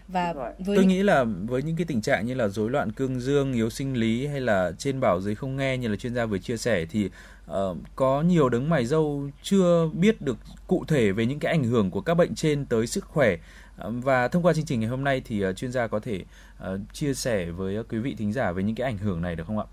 Và 0.08 0.32
với 0.58 0.76
tôi 0.76 0.84
nghĩ 0.84 1.02
là 1.02 1.24
với 1.24 1.62
những 1.62 1.76
cái 1.76 1.84
tình 1.84 2.02
trạng 2.02 2.26
như 2.26 2.34
là 2.34 2.48
rối 2.48 2.70
loạn 2.70 2.92
cương 2.92 3.20
dương, 3.20 3.52
yếu 3.52 3.70
sinh 3.70 3.94
lý 3.94 4.26
hay 4.26 4.40
là 4.40 4.72
trên 4.78 5.00
bảo 5.00 5.20
dưới 5.20 5.34
không 5.34 5.56
nghe 5.56 5.78
như 5.78 5.88
là 5.88 5.96
chuyên 5.96 6.14
gia 6.14 6.26
vừa 6.26 6.38
chia 6.38 6.56
sẻ 6.56 6.86
thì 6.90 7.10
uh, 7.50 7.76
có 7.96 8.22
nhiều 8.22 8.48
đấng 8.48 8.68
mày 8.68 8.86
dâu 8.86 9.28
chưa 9.42 9.88
biết 9.92 10.20
được 10.22 10.36
cụ 10.66 10.84
thể 10.88 11.12
về 11.12 11.26
những 11.26 11.38
cái 11.38 11.52
ảnh 11.52 11.64
hưởng 11.64 11.90
của 11.90 12.00
các 12.00 12.14
bệnh 12.14 12.34
trên 12.34 12.66
tới 12.66 12.86
sức 12.86 13.04
khỏe 13.04 13.36
và 13.76 14.28
thông 14.28 14.42
qua 14.42 14.52
chương 14.52 14.64
trình 14.64 14.80
ngày 14.80 14.88
hôm 14.88 15.04
nay 15.04 15.22
thì 15.24 15.46
uh, 15.46 15.56
chuyên 15.56 15.72
gia 15.72 15.86
có 15.86 16.00
thể 16.00 16.24
uh, 16.62 16.80
chia 16.92 17.14
sẻ 17.14 17.50
với 17.50 17.78
uh, 17.78 17.88
quý 17.88 17.98
vị 17.98 18.14
thính 18.18 18.32
giả 18.32 18.52
về 18.52 18.62
những 18.62 18.76
cái 18.76 18.84
ảnh 18.84 18.98
hưởng 18.98 19.22
này 19.22 19.36
được 19.36 19.46
không 19.46 19.58
ạ? 19.58 19.66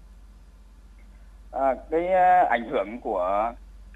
À, 1.52 1.76
cái 1.92 2.04
uh, 2.04 2.50
ảnh 2.50 2.70
hưởng 2.70 3.02
của 3.02 3.54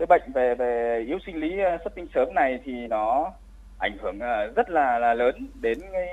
cái 0.08 0.20
bệnh 0.20 0.32
về 0.34 0.56
về 0.56 1.04
yếu 1.08 1.20
sinh 1.26 1.40
lý 1.40 1.60
ờ, 1.60 1.78
xuất 1.84 1.96
tinh 1.96 2.08
sớm 2.14 2.34
này 2.34 2.60
thì 2.66 2.88
nó 2.88 3.32
ảnh 3.78 3.98
hưởng 4.02 4.20
ờ, 4.20 4.48
rất 4.56 4.70
là 4.70 5.00
là 5.00 5.14
lớn 5.14 5.48
đến 5.62 5.80
cái 5.92 6.08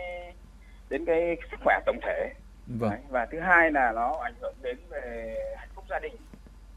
đến 0.88 1.04
cái 1.04 1.36
sức 1.50 1.56
khỏe 1.64 1.80
tổng 1.86 1.98
thể. 2.02 2.32
Vâng. 2.66 2.90
Đấy, 2.90 3.00
và 3.08 3.26
thứ 3.26 3.40
hai 3.40 3.70
là 3.70 3.92
nó 3.92 4.18
ảnh 4.22 4.34
hưởng 4.40 4.54
đến 4.62 4.76
về 4.88 5.34
hạnh 5.56 5.68
phúc 5.74 5.84
gia 5.88 5.98
đình. 5.98 6.12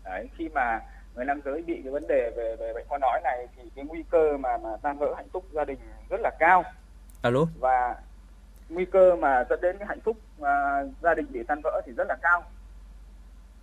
Đấy, 0.03 0.29
khi 0.37 0.49
mà 0.49 0.79
người 1.15 1.25
nam 1.25 1.41
giới 1.45 1.61
bị 1.61 1.81
cái 1.83 1.91
vấn 1.91 2.07
đề 2.07 2.31
về 2.35 2.55
về 2.59 2.73
bệnh 2.73 2.85
khó 2.89 2.97
nói 2.97 3.21
này 3.23 3.47
thì 3.55 3.63
cái 3.75 3.85
nguy 3.85 4.03
cơ 4.09 4.37
mà 4.37 4.57
mà 4.57 4.69
tan 4.81 4.97
vỡ 4.97 5.13
hạnh 5.15 5.29
phúc 5.33 5.45
gia 5.51 5.65
đình 5.65 5.79
rất 6.09 6.19
là 6.21 6.31
cao. 6.39 6.63
Alo? 7.21 7.39
Và 7.59 7.95
nguy 8.69 8.85
cơ 8.85 9.15
mà 9.15 9.43
dẫn 9.49 9.61
đến 9.61 9.77
cái 9.77 9.87
hạnh 9.87 10.01
phúc 10.01 10.17
mà 10.39 10.83
gia 11.01 11.13
đình 11.13 11.25
bị 11.29 11.43
tan 11.43 11.61
vỡ 11.63 11.81
thì 11.85 11.91
rất 11.91 12.07
là 12.07 12.15
cao. 12.21 12.43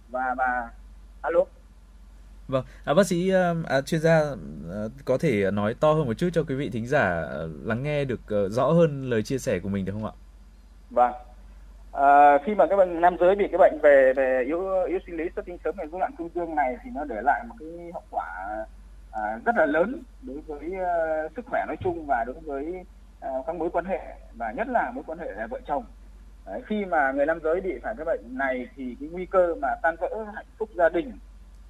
Và 0.08 0.34
và 0.38 0.70
alo 1.22 1.40
Vâng, 2.50 2.64
à, 2.84 2.94
bác 2.94 3.06
sĩ 3.06 3.30
à, 3.68 3.80
chuyên 3.80 4.00
gia 4.00 4.18
à, 4.70 4.80
có 5.04 5.18
thể 5.18 5.50
nói 5.50 5.74
to 5.80 5.92
hơn 5.92 6.06
một 6.06 6.14
chút 6.14 6.28
cho 6.32 6.42
quý 6.42 6.54
vị 6.54 6.70
thính 6.70 6.86
giả 6.86 7.22
ờ, 7.22 7.48
lắng 7.64 7.82
nghe 7.82 8.04
được 8.04 8.20
à, 8.28 8.48
rõ 8.48 8.66
hơn 8.66 9.10
lời 9.10 9.22
chia 9.22 9.38
sẻ 9.38 9.58
của 9.58 9.68
mình 9.68 9.84
được 9.84 9.92
không 9.92 10.06
ạ? 10.06 10.12
Vâng. 10.90 11.12
À, 11.92 12.38
khi 12.44 12.54
mà 12.54 12.66
các 12.66 12.76
bạn 12.76 13.00
nam 13.00 13.16
giới 13.20 13.36
bị 13.36 13.44
cái 13.52 13.58
bệnh 13.58 13.78
về 13.82 14.12
về 14.16 14.42
yếu 14.46 14.84
yếu 14.84 14.98
sinh 15.06 15.16
lý 15.16 15.24
xuất 15.36 15.46
tinh 15.46 15.58
sớm 15.64 15.74
về 15.78 15.84
rối 15.92 16.00
loạn 16.00 16.12
cương 16.18 16.28
dương 16.34 16.54
này 16.54 16.76
thì 16.84 16.90
nó 16.94 17.04
để 17.04 17.20
lại 17.22 17.44
một 17.48 17.54
cái 17.58 17.90
hậu 17.92 18.02
quả 18.10 18.26
à, 19.12 19.38
rất 19.44 19.56
là 19.56 19.66
lớn 19.66 20.02
đối 20.22 20.40
với 20.46 20.70
uh, 20.70 21.32
sức 21.36 21.46
khỏe 21.46 21.64
nói 21.66 21.76
chung 21.80 22.06
và 22.06 22.24
đối 22.26 22.36
với 22.40 22.84
uh, 23.26 23.46
các 23.46 23.56
mối 23.56 23.70
quan 23.70 23.84
hệ 23.84 24.00
và 24.34 24.52
nhất 24.52 24.68
là 24.68 24.90
mối 24.94 25.04
quan 25.06 25.18
hệ 25.18 25.46
vợ 25.50 25.60
chồng. 25.66 25.84
Đấy, 26.46 26.62
khi 26.66 26.84
mà 26.84 27.12
người 27.12 27.26
nam 27.26 27.38
giới 27.42 27.60
bị 27.60 27.78
phải 27.82 27.94
cái 27.96 28.04
bệnh 28.04 28.20
này 28.38 28.68
thì 28.76 28.96
cái 29.00 29.08
nguy 29.12 29.26
cơ 29.26 29.54
mà 29.62 29.68
tan 29.82 29.96
vỡ 30.00 30.08
hạnh 30.34 30.46
phúc 30.58 30.68
gia 30.74 30.88
đình 30.88 31.12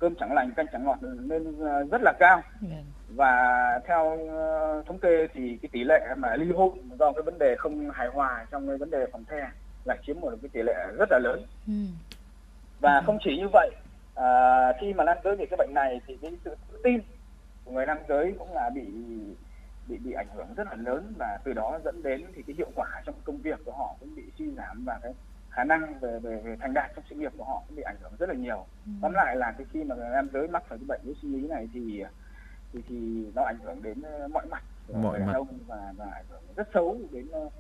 cơm 0.01 0.15
chẳng 0.15 0.33
lành 0.33 0.51
canh 0.57 0.67
chẳng 0.73 0.85
ngọt 0.85 0.99
nên 1.03 1.59
ờ, 1.61 1.85
rất 1.91 2.01
là 2.03 2.13
cao 2.19 2.43
yeah. 2.71 2.85
và 3.09 3.35
theo 3.87 4.29
ờ, 4.29 4.83
thống 4.87 4.99
kê 4.99 5.27
thì 5.35 5.59
cái 5.63 5.69
tỷ 5.73 5.85
lệ 5.85 6.01
mà 6.17 6.37
ly 6.37 6.53
hôn 6.53 6.79
do 6.99 7.13
cái 7.13 7.23
vấn 7.23 7.39
đề 7.39 7.57
không 7.59 7.91
hài 7.91 8.09
hòa 8.09 8.47
trong 8.51 8.67
cái 8.67 8.77
vấn 8.77 8.91
đề 8.91 9.07
phòng 9.13 9.25
the 9.25 9.51
lại 9.85 9.99
chiếm 10.07 10.21
một 10.21 10.33
cái 10.43 10.49
tỷ 10.53 10.63
lệ 10.63 10.75
rất 10.99 11.09
là 11.11 11.19
lớn 11.19 11.43
ừ. 11.67 11.73
và 12.81 12.95
ừ. 12.95 13.03
không 13.07 13.19
chỉ 13.25 13.37
như 13.37 13.49
vậy 13.53 13.71
à, 14.15 14.73
khi 14.81 14.95
mà 14.95 15.05
nam 15.05 15.17
giới 15.25 15.37
bị 15.37 15.47
cái 15.51 15.57
bệnh 15.57 15.75
này 15.75 16.01
thì 16.07 16.19
cái 16.23 16.33
sự 16.45 16.57
tự 16.73 16.81
tin 16.85 17.01
của 17.65 17.73
người 17.73 17.87
nam 17.87 17.99
giới 18.09 18.35
cũng 18.39 18.55
là 18.55 18.71
bị 18.75 18.85
bị 19.89 19.99
bị 20.05 20.13
ảnh 20.13 20.29
hưởng 20.35 20.47
rất 20.57 20.67
là 20.67 20.77
lớn 20.77 21.13
và 21.19 21.39
từ 21.45 21.53
đó 21.53 21.79
dẫn 21.85 22.03
đến 22.03 22.25
thì 22.35 22.43
cái 22.47 22.55
hiệu 22.59 22.71
quả 22.75 23.03
trong 23.07 23.15
công 23.25 23.39
việc 23.39 23.59
của 23.65 23.73
họ 23.73 23.97
cũng 24.01 24.15
bị 24.17 24.23
suy 24.39 24.51
giảm 24.57 24.85
và 24.85 24.99
cái 25.03 25.13
khả 25.51 25.65
năng 25.65 26.01
về 26.01 26.19
về, 26.19 26.41
về 26.45 26.57
thành 26.61 26.75
đạt 26.75 26.91
trong 26.95 27.05
sự 27.11 27.17
nghiệp 27.17 27.33
của 27.37 27.45
họ 27.45 27.63
cũng 27.67 27.77
bị 27.77 27.83
ảnh 27.83 27.97
hưởng 28.03 28.13
rất 28.19 28.29
là 28.29 28.35
nhiều 28.35 28.67
ừ. 28.87 28.93
tóm 29.03 29.13
lại 29.13 29.37
là 29.37 29.53
cái 29.59 29.67
khi 29.73 29.85
mà 29.85 29.95
nam 29.97 30.29
giới 30.33 30.49
mắc 30.49 30.63
phải 30.69 30.79
cái 30.79 30.85
bệnh 30.89 31.01
yếu 31.05 31.15
sinh 31.23 31.33
lý 31.33 31.49
này 31.49 31.69
thì 31.75 32.05
thì 32.73 32.81
thì 32.89 33.27
nó 33.35 33.43
ảnh 33.43 33.59
hưởng 33.63 33.83
đến 33.83 34.03
ờ, 34.03 34.29
mọi 34.29 34.47
mặt 34.47 34.63
mọi 34.95 35.19
mặt 35.19 35.33
ông 35.35 35.59
và 35.67 35.93
và 35.97 36.05
ảnh 36.05 36.25
hưởng 36.31 36.43
rất 36.57 36.69
xấu 36.75 37.01
đến 37.13 37.27
uh, 37.47 37.53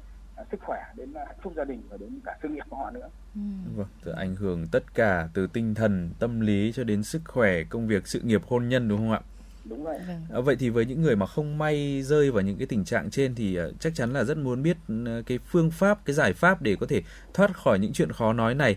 sức 0.51 0.61
khỏe 0.67 0.83
đến 0.97 1.15
hạnh 1.15 1.37
phúc 1.43 1.53
gia 1.57 1.65
đình 1.65 1.83
và 1.89 1.97
đến 1.97 2.21
cả 2.25 2.39
sự 2.43 2.49
nghiệp 2.49 2.65
của 2.69 2.77
họ 2.77 2.91
nữa. 2.91 3.09
Ừ. 3.35 3.41
Vâng, 3.77 3.87
từ 4.05 4.13
ảnh 4.13 4.37
hưởng 4.37 4.67
tất 4.73 4.95
cả 4.95 5.29
từ 5.35 5.47
tinh 5.47 5.75
thần, 5.75 6.11
tâm 6.19 6.41
lý 6.41 6.73
cho 6.73 6.85
đến 6.85 7.03
sức 7.03 7.23
khỏe, 7.25 7.63
công 7.65 7.87
việc, 7.87 8.07
sự 8.07 8.21
nghiệp, 8.21 8.43
hôn 8.47 8.69
nhân 8.69 8.89
đúng 8.89 8.99
không 8.99 9.13
ạ? 9.13 9.21
Đúng 9.71 9.85
vậy. 9.85 9.99
Vâng. 10.09 10.21
à, 10.35 10.41
vậy 10.41 10.57
thì 10.59 10.71
với 10.71 10.87
những 10.87 11.03
người 11.03 11.17
mà 11.17 11.27
không 11.27 11.59
may 11.59 12.03
rơi 12.03 12.31
vào 12.31 12.43
những 12.43 12.59
cái 12.59 12.67
tình 12.67 12.85
trạng 12.85 13.11
trên 13.11 13.35
thì 13.35 13.59
uh, 13.61 13.81
chắc 13.81 13.95
chắn 13.95 14.13
là 14.13 14.25
rất 14.25 14.37
muốn 14.37 14.63
biết 14.63 14.77
uh, 14.93 15.27
cái 15.27 15.39
phương 15.39 15.71
pháp 15.71 16.05
cái 16.05 16.15
giải 16.15 16.33
pháp 16.33 16.63
để 16.63 16.77
có 16.81 16.87
thể 16.87 17.03
thoát 17.35 17.57
khỏi 17.57 17.79
những 17.79 17.93
chuyện 17.93 18.13
khó 18.13 18.33
nói 18.33 18.55
này. 18.55 18.77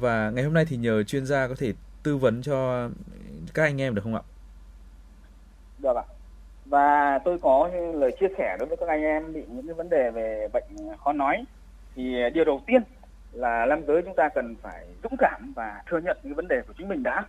Và 0.00 0.30
ngày 0.30 0.44
hôm 0.44 0.54
nay 0.54 0.64
thì 0.68 0.76
nhờ 0.76 1.02
chuyên 1.02 1.26
gia 1.26 1.48
có 1.48 1.54
thể 1.58 1.72
tư 2.02 2.16
vấn 2.16 2.42
cho 2.42 2.88
các 3.54 3.62
anh 3.62 3.80
em 3.80 3.94
được 3.94 4.02
không 4.04 4.14
ạ? 4.14 4.22
Được 5.78 5.96
ạ. 5.96 6.04
Và 6.64 7.18
tôi 7.24 7.38
có 7.38 7.70
lời 7.94 8.10
chia 8.20 8.28
sẻ 8.38 8.56
đối 8.58 8.68
với 8.68 8.76
các 8.76 8.88
anh 8.88 9.02
em 9.02 9.32
bị 9.32 9.42
những 9.48 9.66
cái 9.66 9.74
vấn 9.74 9.88
đề 9.88 10.10
về 10.10 10.48
bệnh 10.52 10.64
khó 11.04 11.12
nói. 11.12 11.44
Thì 11.94 12.02
điều 12.34 12.44
đầu 12.44 12.62
tiên 12.66 12.82
là 13.32 13.66
nam 13.66 13.82
giới 13.86 14.02
chúng 14.02 14.16
ta 14.16 14.28
cần 14.34 14.56
phải 14.62 14.86
dũng 15.02 15.16
cảm 15.18 15.52
và 15.56 15.82
thừa 15.90 15.98
nhận 15.98 16.16
cái 16.22 16.32
vấn 16.32 16.48
đề 16.48 16.62
của 16.66 16.72
chính 16.78 16.88
mình 16.88 17.02
đã 17.02 17.24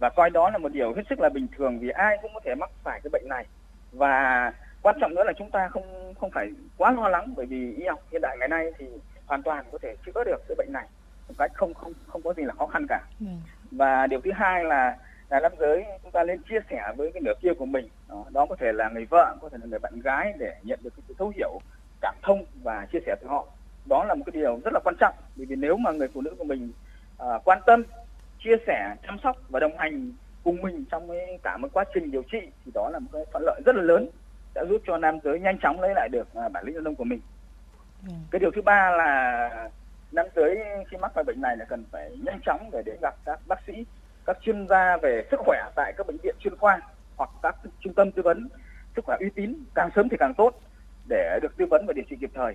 và 0.00 0.08
coi 0.08 0.30
đó 0.30 0.50
là 0.50 0.58
một 0.58 0.72
điều 0.72 0.94
hết 0.94 1.02
sức 1.10 1.20
là 1.20 1.28
bình 1.28 1.46
thường 1.56 1.78
vì 1.78 1.88
ai 1.88 2.18
cũng 2.22 2.30
có 2.34 2.40
thể 2.44 2.54
mắc 2.54 2.70
phải 2.82 3.00
cái 3.04 3.10
bệnh 3.12 3.28
này. 3.28 3.46
Và 3.92 4.52
quan 4.82 4.96
trọng 5.00 5.14
nữa 5.14 5.24
là 5.24 5.32
chúng 5.38 5.50
ta 5.50 5.68
không 5.68 6.14
không 6.20 6.30
phải 6.30 6.50
quá 6.76 6.92
lo 6.92 7.08
lắng 7.08 7.34
bởi 7.36 7.46
vì 7.46 7.74
y 7.74 7.86
học 7.86 8.00
hiện 8.12 8.20
đại 8.20 8.36
ngày 8.38 8.48
nay 8.48 8.72
thì 8.78 8.86
hoàn 9.26 9.42
toàn 9.42 9.64
có 9.72 9.78
thể 9.82 9.96
chữa 10.06 10.24
được 10.24 10.42
cái 10.48 10.54
bệnh 10.58 10.72
này 10.72 10.86
một 11.28 11.34
cách 11.38 11.50
không 11.54 11.74
không 11.74 11.92
không 12.06 12.22
có 12.22 12.32
gì 12.32 12.42
là 12.42 12.54
khó 12.54 12.66
khăn 12.66 12.86
cả. 12.88 13.00
Ừ. 13.20 13.26
và 13.70 14.06
điều 14.06 14.20
thứ 14.20 14.30
hai 14.34 14.64
là 14.64 14.96
là 15.28 15.40
nam 15.40 15.52
giới 15.58 15.84
chúng 16.02 16.12
ta 16.12 16.24
nên 16.24 16.42
chia 16.42 16.60
sẻ 16.70 16.92
với 16.96 17.12
cái 17.12 17.22
nửa 17.24 17.34
kia 17.42 17.54
của 17.58 17.66
mình. 17.66 17.88
Đó, 18.08 18.24
đó 18.30 18.46
có 18.46 18.56
thể 18.56 18.72
là 18.72 18.88
người 18.88 19.04
vợ 19.10 19.36
có 19.40 19.48
thể 19.48 19.58
là 19.60 19.66
người 19.66 19.78
bạn 19.78 20.00
gái 20.00 20.34
để 20.38 20.54
nhận 20.62 20.78
được 20.82 20.90
cái 20.96 21.02
sự 21.08 21.14
thấu 21.18 21.32
hiểu 21.36 21.60
cảm 22.00 22.14
thông 22.22 22.44
và 22.62 22.86
chia 22.92 22.98
sẻ 23.06 23.16
với 23.20 23.30
họ. 23.30 23.46
Đó 23.86 24.04
là 24.04 24.14
một 24.14 24.22
cái 24.26 24.40
điều 24.40 24.60
rất 24.64 24.74
là 24.74 24.80
quan 24.84 24.94
trọng 25.00 25.14
bởi 25.36 25.46
vì 25.46 25.56
nếu 25.56 25.76
mà 25.76 25.90
người 25.90 26.08
phụ 26.14 26.20
nữ 26.20 26.34
của 26.38 26.44
mình 26.44 26.72
uh, 27.22 27.44
quan 27.44 27.58
tâm 27.66 27.84
chia 28.44 28.56
sẻ 28.66 28.96
chăm 29.06 29.18
sóc 29.22 29.36
và 29.48 29.60
đồng 29.60 29.78
hành 29.78 30.12
cùng 30.44 30.62
mình 30.62 30.84
trong 30.90 31.08
cái 31.08 31.38
cả 31.42 31.56
một 31.56 31.68
quá 31.72 31.84
trình 31.94 32.10
điều 32.10 32.22
trị 32.22 32.40
thì 32.64 32.72
đó 32.74 32.90
là 32.92 32.98
một 32.98 33.08
cái 33.12 33.22
thuận 33.32 33.42
lợi 33.46 33.60
rất 33.66 33.76
là 33.76 33.82
lớn 33.82 34.08
sẽ 34.54 34.64
giúp 34.68 34.82
cho 34.86 34.98
nam 34.98 35.18
giới 35.24 35.40
nhanh 35.40 35.58
chóng 35.58 35.80
lấy 35.80 35.94
lại 35.94 36.08
được 36.12 36.28
uh, 36.46 36.52
bản 36.52 36.64
lĩnh 36.64 36.74
đàn 36.74 36.84
ông 36.84 36.94
của 36.94 37.04
mình 37.04 37.20
ừ. 38.06 38.12
cái 38.30 38.38
điều 38.38 38.50
thứ 38.50 38.62
ba 38.62 38.90
là 38.90 39.70
nam 40.12 40.26
giới 40.36 40.58
khi 40.90 40.96
mắc 40.96 41.12
phải 41.14 41.24
bệnh 41.24 41.40
này 41.40 41.56
là 41.56 41.64
cần 41.64 41.84
phải 41.90 42.16
nhanh 42.24 42.40
chóng 42.46 42.70
để 42.72 42.82
đến 42.86 42.96
gặp 43.02 43.14
các 43.24 43.40
bác 43.46 43.58
sĩ 43.66 43.84
các 44.26 44.38
chuyên 44.42 44.66
gia 44.68 44.96
về 44.96 45.24
sức 45.30 45.40
khỏe 45.40 45.58
tại 45.74 45.92
các 45.96 46.06
bệnh 46.06 46.16
viện 46.22 46.34
chuyên 46.38 46.56
khoa 46.56 46.80
hoặc 47.16 47.30
các 47.42 47.56
trung 47.80 47.94
tâm 47.94 48.12
tư 48.12 48.22
vấn 48.22 48.48
sức 48.96 49.04
khỏe 49.04 49.16
uy 49.20 49.30
tín 49.34 49.54
càng 49.74 49.90
sớm 49.96 50.08
thì 50.08 50.16
càng 50.20 50.34
tốt 50.34 50.60
để 51.08 51.38
được 51.42 51.56
tư 51.56 51.66
vấn 51.70 51.84
và 51.86 51.92
điều 51.92 52.04
trị 52.10 52.16
kịp 52.20 52.30
thời 52.34 52.54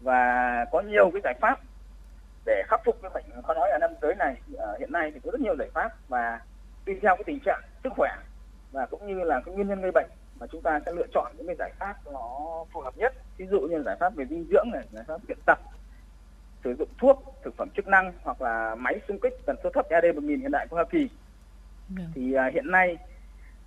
và 0.00 0.64
có 0.72 0.80
nhiều 0.80 1.10
cái 1.10 1.20
giải 1.24 1.34
pháp 1.40 1.60
để 2.46 2.62
khắc 2.68 2.80
phục 2.84 2.98
cái 3.02 3.10
bệnh 3.14 3.42
khó 3.42 3.54
nói 3.54 3.70
ở 3.70 3.78
nam 3.78 3.90
giới 4.02 4.14
này 4.14 4.34
à, 4.58 4.66
hiện 4.78 4.92
nay 4.92 5.10
thì 5.14 5.20
có 5.24 5.30
rất 5.30 5.40
nhiều 5.40 5.56
giải 5.58 5.68
pháp 5.74 5.90
và 6.08 6.40
tùy 6.84 6.98
theo 7.02 7.16
cái 7.16 7.24
tình 7.26 7.40
trạng 7.44 7.62
sức 7.84 7.92
khỏe 7.96 8.10
và 8.72 8.86
cũng 8.86 9.06
như 9.06 9.24
là 9.24 9.40
cái 9.46 9.54
nguyên 9.54 9.68
nhân 9.68 9.82
gây 9.82 9.90
bệnh 9.94 10.10
mà 10.40 10.46
chúng 10.52 10.62
ta 10.62 10.80
sẽ 10.86 10.92
lựa 10.92 11.06
chọn 11.14 11.32
những 11.36 11.46
cái 11.46 11.56
giải 11.58 11.72
pháp 11.78 11.94
nó 12.12 12.64
phù 12.72 12.80
hợp 12.80 12.96
nhất 12.96 13.14
ví 13.36 13.46
dụ 13.46 13.60
như 13.60 13.82
giải 13.82 13.96
pháp 14.00 14.14
về 14.14 14.24
dinh 14.30 14.46
dưỡng 14.50 14.70
này 14.72 14.82
giải 14.92 15.04
pháp 15.08 15.20
luyện 15.28 15.38
tập 15.46 15.58
sử 16.64 16.74
dụng 16.78 16.88
thuốc 16.98 17.34
thực 17.44 17.56
phẩm 17.56 17.68
chức 17.76 17.86
năng 17.86 18.12
hoặc 18.22 18.42
là 18.42 18.74
máy 18.74 19.00
xung 19.08 19.18
kích 19.20 19.34
tần 19.46 19.56
số 19.64 19.70
thấp 19.70 19.86
ED 19.88 20.14
1000 20.14 20.40
hiện 20.40 20.50
đại 20.50 20.66
của 20.70 20.76
Hoa 20.76 20.84
Kỳ. 20.90 21.08
Vâng. 21.88 22.06
thì 22.14 22.36
uh, 22.36 22.54
hiện 22.54 22.70
nay 22.70 22.98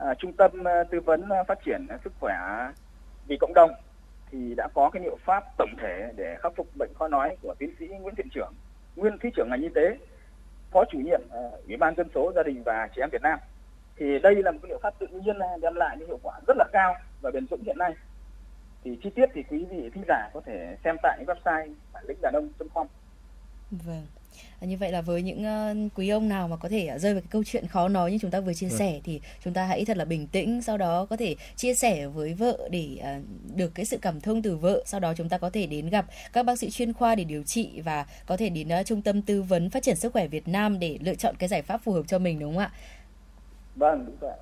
uh, 0.03 0.17
trung 0.17 0.33
tâm 0.33 0.51
uh, 0.59 0.89
tư 0.91 0.99
vấn 0.99 1.21
uh, 1.21 1.47
phát 1.47 1.59
triển 1.65 1.87
uh, 1.95 2.01
sức 2.03 2.13
khỏe 2.19 2.35
vì 3.27 3.37
cộng 3.37 3.53
đồng 3.53 3.71
thì 4.31 4.53
đã 4.57 4.67
có 4.73 4.89
cái 4.89 5.03
liệu 5.03 5.17
pháp 5.25 5.43
tổng 5.57 5.75
thể 5.81 6.11
để 6.15 6.35
khắc 6.39 6.55
phục 6.55 6.67
bệnh 6.77 6.93
khó 6.99 7.07
nói 7.07 7.37
của 7.41 7.55
tiến 7.59 7.73
sĩ 7.79 7.87
Nguyễn 7.87 8.15
Thiện 8.15 8.29
Trưởng, 8.29 8.53
nguyên 8.97 9.17
thứ 9.23 9.29
trưởng 9.35 9.49
ngành 9.49 9.61
y 9.61 9.69
tế, 9.75 9.97
phó 10.71 10.83
chủ 10.91 10.97
nhiệm 10.97 11.21
ờ, 11.29 11.51
Ủy 11.67 11.77
ban 11.77 11.95
dân 11.95 12.07
số 12.15 12.31
gia 12.35 12.43
đình 12.43 12.63
và 12.63 12.87
trẻ 12.95 13.03
em 13.03 13.09
Việt 13.09 13.21
Nam. 13.21 13.39
Thì 13.97 14.19
đây 14.19 14.35
là 14.43 14.51
một 14.51 14.59
cái 14.61 14.69
liệu 14.69 14.79
pháp 14.83 14.93
tự 14.99 15.07
nhiên 15.07 15.39
ờ, 15.39 15.47
đem 15.61 15.75
lại 15.75 15.97
những 15.99 16.07
hiệu 16.07 16.19
quả 16.23 16.39
rất 16.47 16.57
là 16.57 16.65
cao 16.73 16.95
và 17.21 17.31
bền 17.31 17.45
vững 17.45 17.63
hiện 17.63 17.77
nay. 17.77 17.93
Thì 18.83 18.99
chi 19.03 19.09
tiết 19.15 19.25
thì 19.33 19.43
quý 19.49 19.65
vị 19.69 19.89
thính 19.93 20.03
giả 20.07 20.29
có 20.33 20.41
thể 20.45 20.77
xem 20.83 20.95
tại 21.03 21.23
website 21.27 21.73
bản 21.93 22.03
lĩnh 22.07 22.17
đàn 22.21 22.33
ông.com. 22.33 22.87
Vâng. 23.71 24.05
Như 24.61 24.77
vậy 24.77 24.91
là 24.91 25.01
với 25.01 25.21
những 25.21 25.45
uh, 25.87 25.91
quý 25.95 26.09
ông 26.09 26.29
nào 26.29 26.47
mà 26.47 26.55
có 26.55 26.69
thể 26.69 26.97
rơi 26.99 27.13
vào 27.13 27.21
cái 27.21 27.29
câu 27.31 27.43
chuyện 27.43 27.67
khó 27.67 27.87
nói 27.87 28.11
như 28.11 28.17
chúng 28.21 28.31
ta 28.31 28.39
vừa 28.39 28.53
chia 28.53 28.67
vâng. 28.67 28.77
sẻ 28.77 29.01
thì 29.03 29.21
chúng 29.43 29.53
ta 29.53 29.65
hãy 29.65 29.85
thật 29.85 29.97
là 29.97 30.05
bình 30.05 30.27
tĩnh, 30.27 30.61
sau 30.61 30.77
đó 30.77 31.05
có 31.05 31.17
thể 31.17 31.35
chia 31.55 31.73
sẻ 31.73 32.07
với 32.07 32.33
vợ 32.33 32.57
để 32.71 32.97
uh, 32.99 33.55
được 33.55 33.75
cái 33.75 33.85
sự 33.85 33.97
cảm 34.01 34.21
thông 34.21 34.41
từ 34.41 34.57
vợ, 34.57 34.83
sau 34.85 34.99
đó 34.99 35.13
chúng 35.17 35.29
ta 35.29 35.37
có 35.37 35.49
thể 35.49 35.65
đến 35.65 35.89
gặp 35.89 36.05
các 36.33 36.43
bác 36.43 36.59
sĩ 36.59 36.69
chuyên 36.69 36.93
khoa 36.93 37.15
để 37.15 37.23
điều 37.23 37.43
trị 37.43 37.81
và 37.81 38.05
có 38.25 38.37
thể 38.37 38.49
đến 38.49 38.67
uh, 38.79 38.85
trung 38.85 39.01
tâm 39.01 39.21
tư 39.21 39.41
vấn 39.41 39.69
phát 39.69 39.83
triển 39.83 39.95
sức 39.95 40.13
khỏe 40.13 40.27
Việt 40.27 40.47
Nam 40.47 40.79
để 40.79 40.97
lựa 41.01 41.15
chọn 41.15 41.35
cái 41.39 41.49
giải 41.49 41.61
pháp 41.61 41.77
phù 41.77 41.91
hợp 41.91 42.03
cho 42.07 42.19
mình 42.19 42.39
đúng 42.39 42.53
không 42.53 42.63
ạ? 42.63 42.71
Vâng, 43.75 44.05
đúng 44.05 44.17
rồi. 44.21 44.33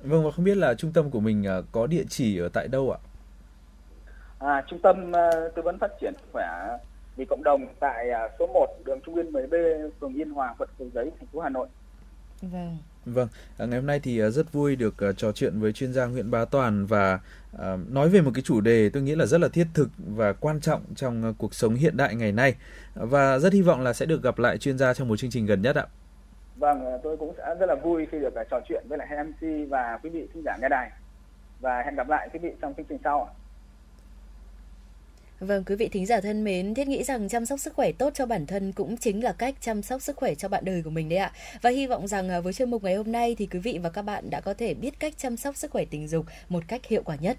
Vâng 0.00 0.24
và 0.24 0.30
không 0.30 0.44
biết 0.44 0.56
là 0.56 0.74
trung 0.74 0.92
tâm 0.92 1.10
của 1.10 1.20
mình 1.20 1.44
uh, 1.58 1.64
có 1.72 1.86
địa 1.86 2.04
chỉ 2.08 2.38
ở 2.38 2.48
tại 2.48 2.68
đâu 2.68 2.90
ạ? 2.90 2.98
À, 4.38 4.64
trung 4.68 4.78
tâm 4.82 5.10
uh, 5.10 5.54
tư 5.54 5.62
vấn 5.62 5.78
phát 5.78 5.90
triển 6.00 6.12
sức 6.20 6.28
khỏe 6.32 6.46
vì 7.16 7.24
cộng 7.24 7.44
đồng 7.44 7.66
tại 7.80 8.10
à, 8.10 8.28
số 8.38 8.46
1 8.46 8.66
đường 8.84 9.00
Trung 9.06 9.14
Yên 9.14 9.32
10B, 9.32 9.90
phường 10.00 10.14
Yên 10.14 10.30
Hòa, 10.30 10.54
quận 10.58 10.68
Cầu 10.78 10.88
Giấy, 10.94 11.10
thành 11.18 11.28
phố 11.32 11.40
Hà 11.40 11.48
Nội. 11.48 11.68
Vâng. 12.42 12.76
Vâng, 13.06 13.28
à, 13.58 13.66
ngày 13.66 13.78
hôm 13.78 13.86
nay 13.86 14.00
thì 14.00 14.20
à, 14.20 14.30
rất 14.30 14.52
vui 14.52 14.76
được 14.76 14.94
trò 15.16 15.32
chuyện 15.32 15.60
với 15.60 15.72
chuyên 15.72 15.92
gia 15.92 16.06
Nguyễn 16.06 16.30
Bá 16.30 16.44
Toàn 16.44 16.86
và 16.86 17.20
nói 17.88 18.08
về 18.08 18.20
một 18.20 18.30
cái 18.34 18.42
chủ 18.42 18.60
đề 18.60 18.90
tôi 18.90 19.02
nghĩ 19.02 19.14
là 19.14 19.26
rất 19.26 19.40
là 19.40 19.48
thiết 19.48 19.66
thực 19.74 19.88
và 20.16 20.32
quan 20.32 20.60
trọng 20.60 20.82
trong 20.94 21.34
cuộc 21.38 21.54
sống 21.54 21.74
hiện 21.74 21.96
đại 21.96 22.14
ngày 22.14 22.32
nay 22.32 22.54
và 22.94 23.38
rất 23.38 23.52
hy 23.52 23.62
vọng 23.62 23.80
là 23.80 23.92
sẽ 23.92 24.06
được 24.06 24.22
gặp 24.22 24.38
lại 24.38 24.58
chuyên 24.58 24.78
gia 24.78 24.94
trong 24.94 25.08
một 25.08 25.16
chương 25.16 25.30
trình 25.30 25.46
gần 25.46 25.62
nhất 25.62 25.76
ạ. 25.76 25.86
Vâng, 26.56 26.98
tôi 27.02 27.16
cũng 27.16 27.34
sẽ 27.36 27.54
rất 27.60 27.66
là 27.66 27.74
vui 27.74 28.06
khi 28.12 28.18
được 28.18 28.34
trò 28.50 28.60
chuyện 28.68 28.84
với 28.88 28.98
lại 28.98 29.08
hai 29.10 29.24
MC 29.24 29.70
và 29.70 29.98
quý 30.02 30.10
vị 30.10 30.28
thính 30.34 30.42
giả 30.44 30.56
nghe 30.60 30.68
đài 30.68 30.90
và 31.60 31.82
hẹn 31.82 31.94
gặp 31.94 32.08
lại 32.08 32.28
quý 32.32 32.38
vị 32.38 32.50
trong 32.60 32.74
chương 32.74 32.86
trình 32.88 32.98
sau 33.04 33.24
ạ. 33.24 33.30
Vâng, 35.40 35.64
quý 35.64 35.74
vị 35.76 35.88
thính 35.88 36.06
giả 36.06 36.20
thân 36.20 36.44
mến, 36.44 36.74
thiết 36.74 36.88
nghĩ 36.88 37.04
rằng 37.04 37.28
chăm 37.28 37.46
sóc 37.46 37.60
sức 37.60 37.74
khỏe 37.74 37.92
tốt 37.92 38.12
cho 38.14 38.26
bản 38.26 38.46
thân 38.46 38.72
cũng 38.72 38.96
chính 38.96 39.24
là 39.24 39.32
cách 39.32 39.54
chăm 39.60 39.82
sóc 39.82 40.02
sức 40.02 40.16
khỏe 40.16 40.34
cho 40.34 40.48
bạn 40.48 40.64
đời 40.64 40.82
của 40.82 40.90
mình 40.90 41.08
đấy 41.08 41.18
ạ. 41.18 41.32
Và 41.62 41.70
hy 41.70 41.86
vọng 41.86 42.08
rằng 42.08 42.28
à, 42.28 42.40
với 42.40 42.52
chuyên 42.52 42.70
mục 42.70 42.84
ngày 42.84 42.94
hôm 42.94 43.12
nay 43.12 43.34
thì 43.38 43.46
quý 43.46 43.58
vị 43.58 43.78
và 43.82 43.90
các 43.90 44.02
bạn 44.02 44.30
đã 44.30 44.40
có 44.40 44.54
thể 44.54 44.74
biết 44.74 45.00
cách 45.00 45.14
chăm 45.18 45.36
sóc 45.36 45.56
sức 45.56 45.70
khỏe 45.70 45.84
tình 45.84 46.08
dục 46.08 46.26
một 46.48 46.62
cách 46.68 46.86
hiệu 46.86 47.02
quả 47.02 47.16
nhất. 47.16 47.38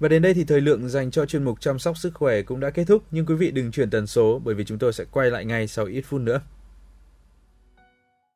Và 0.00 0.08
đến 0.08 0.22
đây 0.22 0.34
thì 0.34 0.44
thời 0.44 0.60
lượng 0.60 0.88
dành 0.88 1.10
cho 1.10 1.26
chuyên 1.26 1.44
mục 1.44 1.60
chăm 1.60 1.78
sóc 1.78 1.98
sức 1.98 2.14
khỏe 2.14 2.42
cũng 2.42 2.60
đã 2.60 2.70
kết 2.70 2.84
thúc, 2.84 3.02
nhưng 3.10 3.26
quý 3.26 3.34
vị 3.34 3.50
đừng 3.50 3.72
chuyển 3.72 3.90
tần 3.90 4.06
số 4.06 4.40
bởi 4.44 4.54
vì 4.54 4.64
chúng 4.64 4.78
tôi 4.78 4.92
sẽ 4.92 5.04
quay 5.10 5.30
lại 5.30 5.44
ngay 5.44 5.66
sau 5.66 5.84
ít 5.84 6.00
phút 6.00 6.20
nữa. 6.20 6.40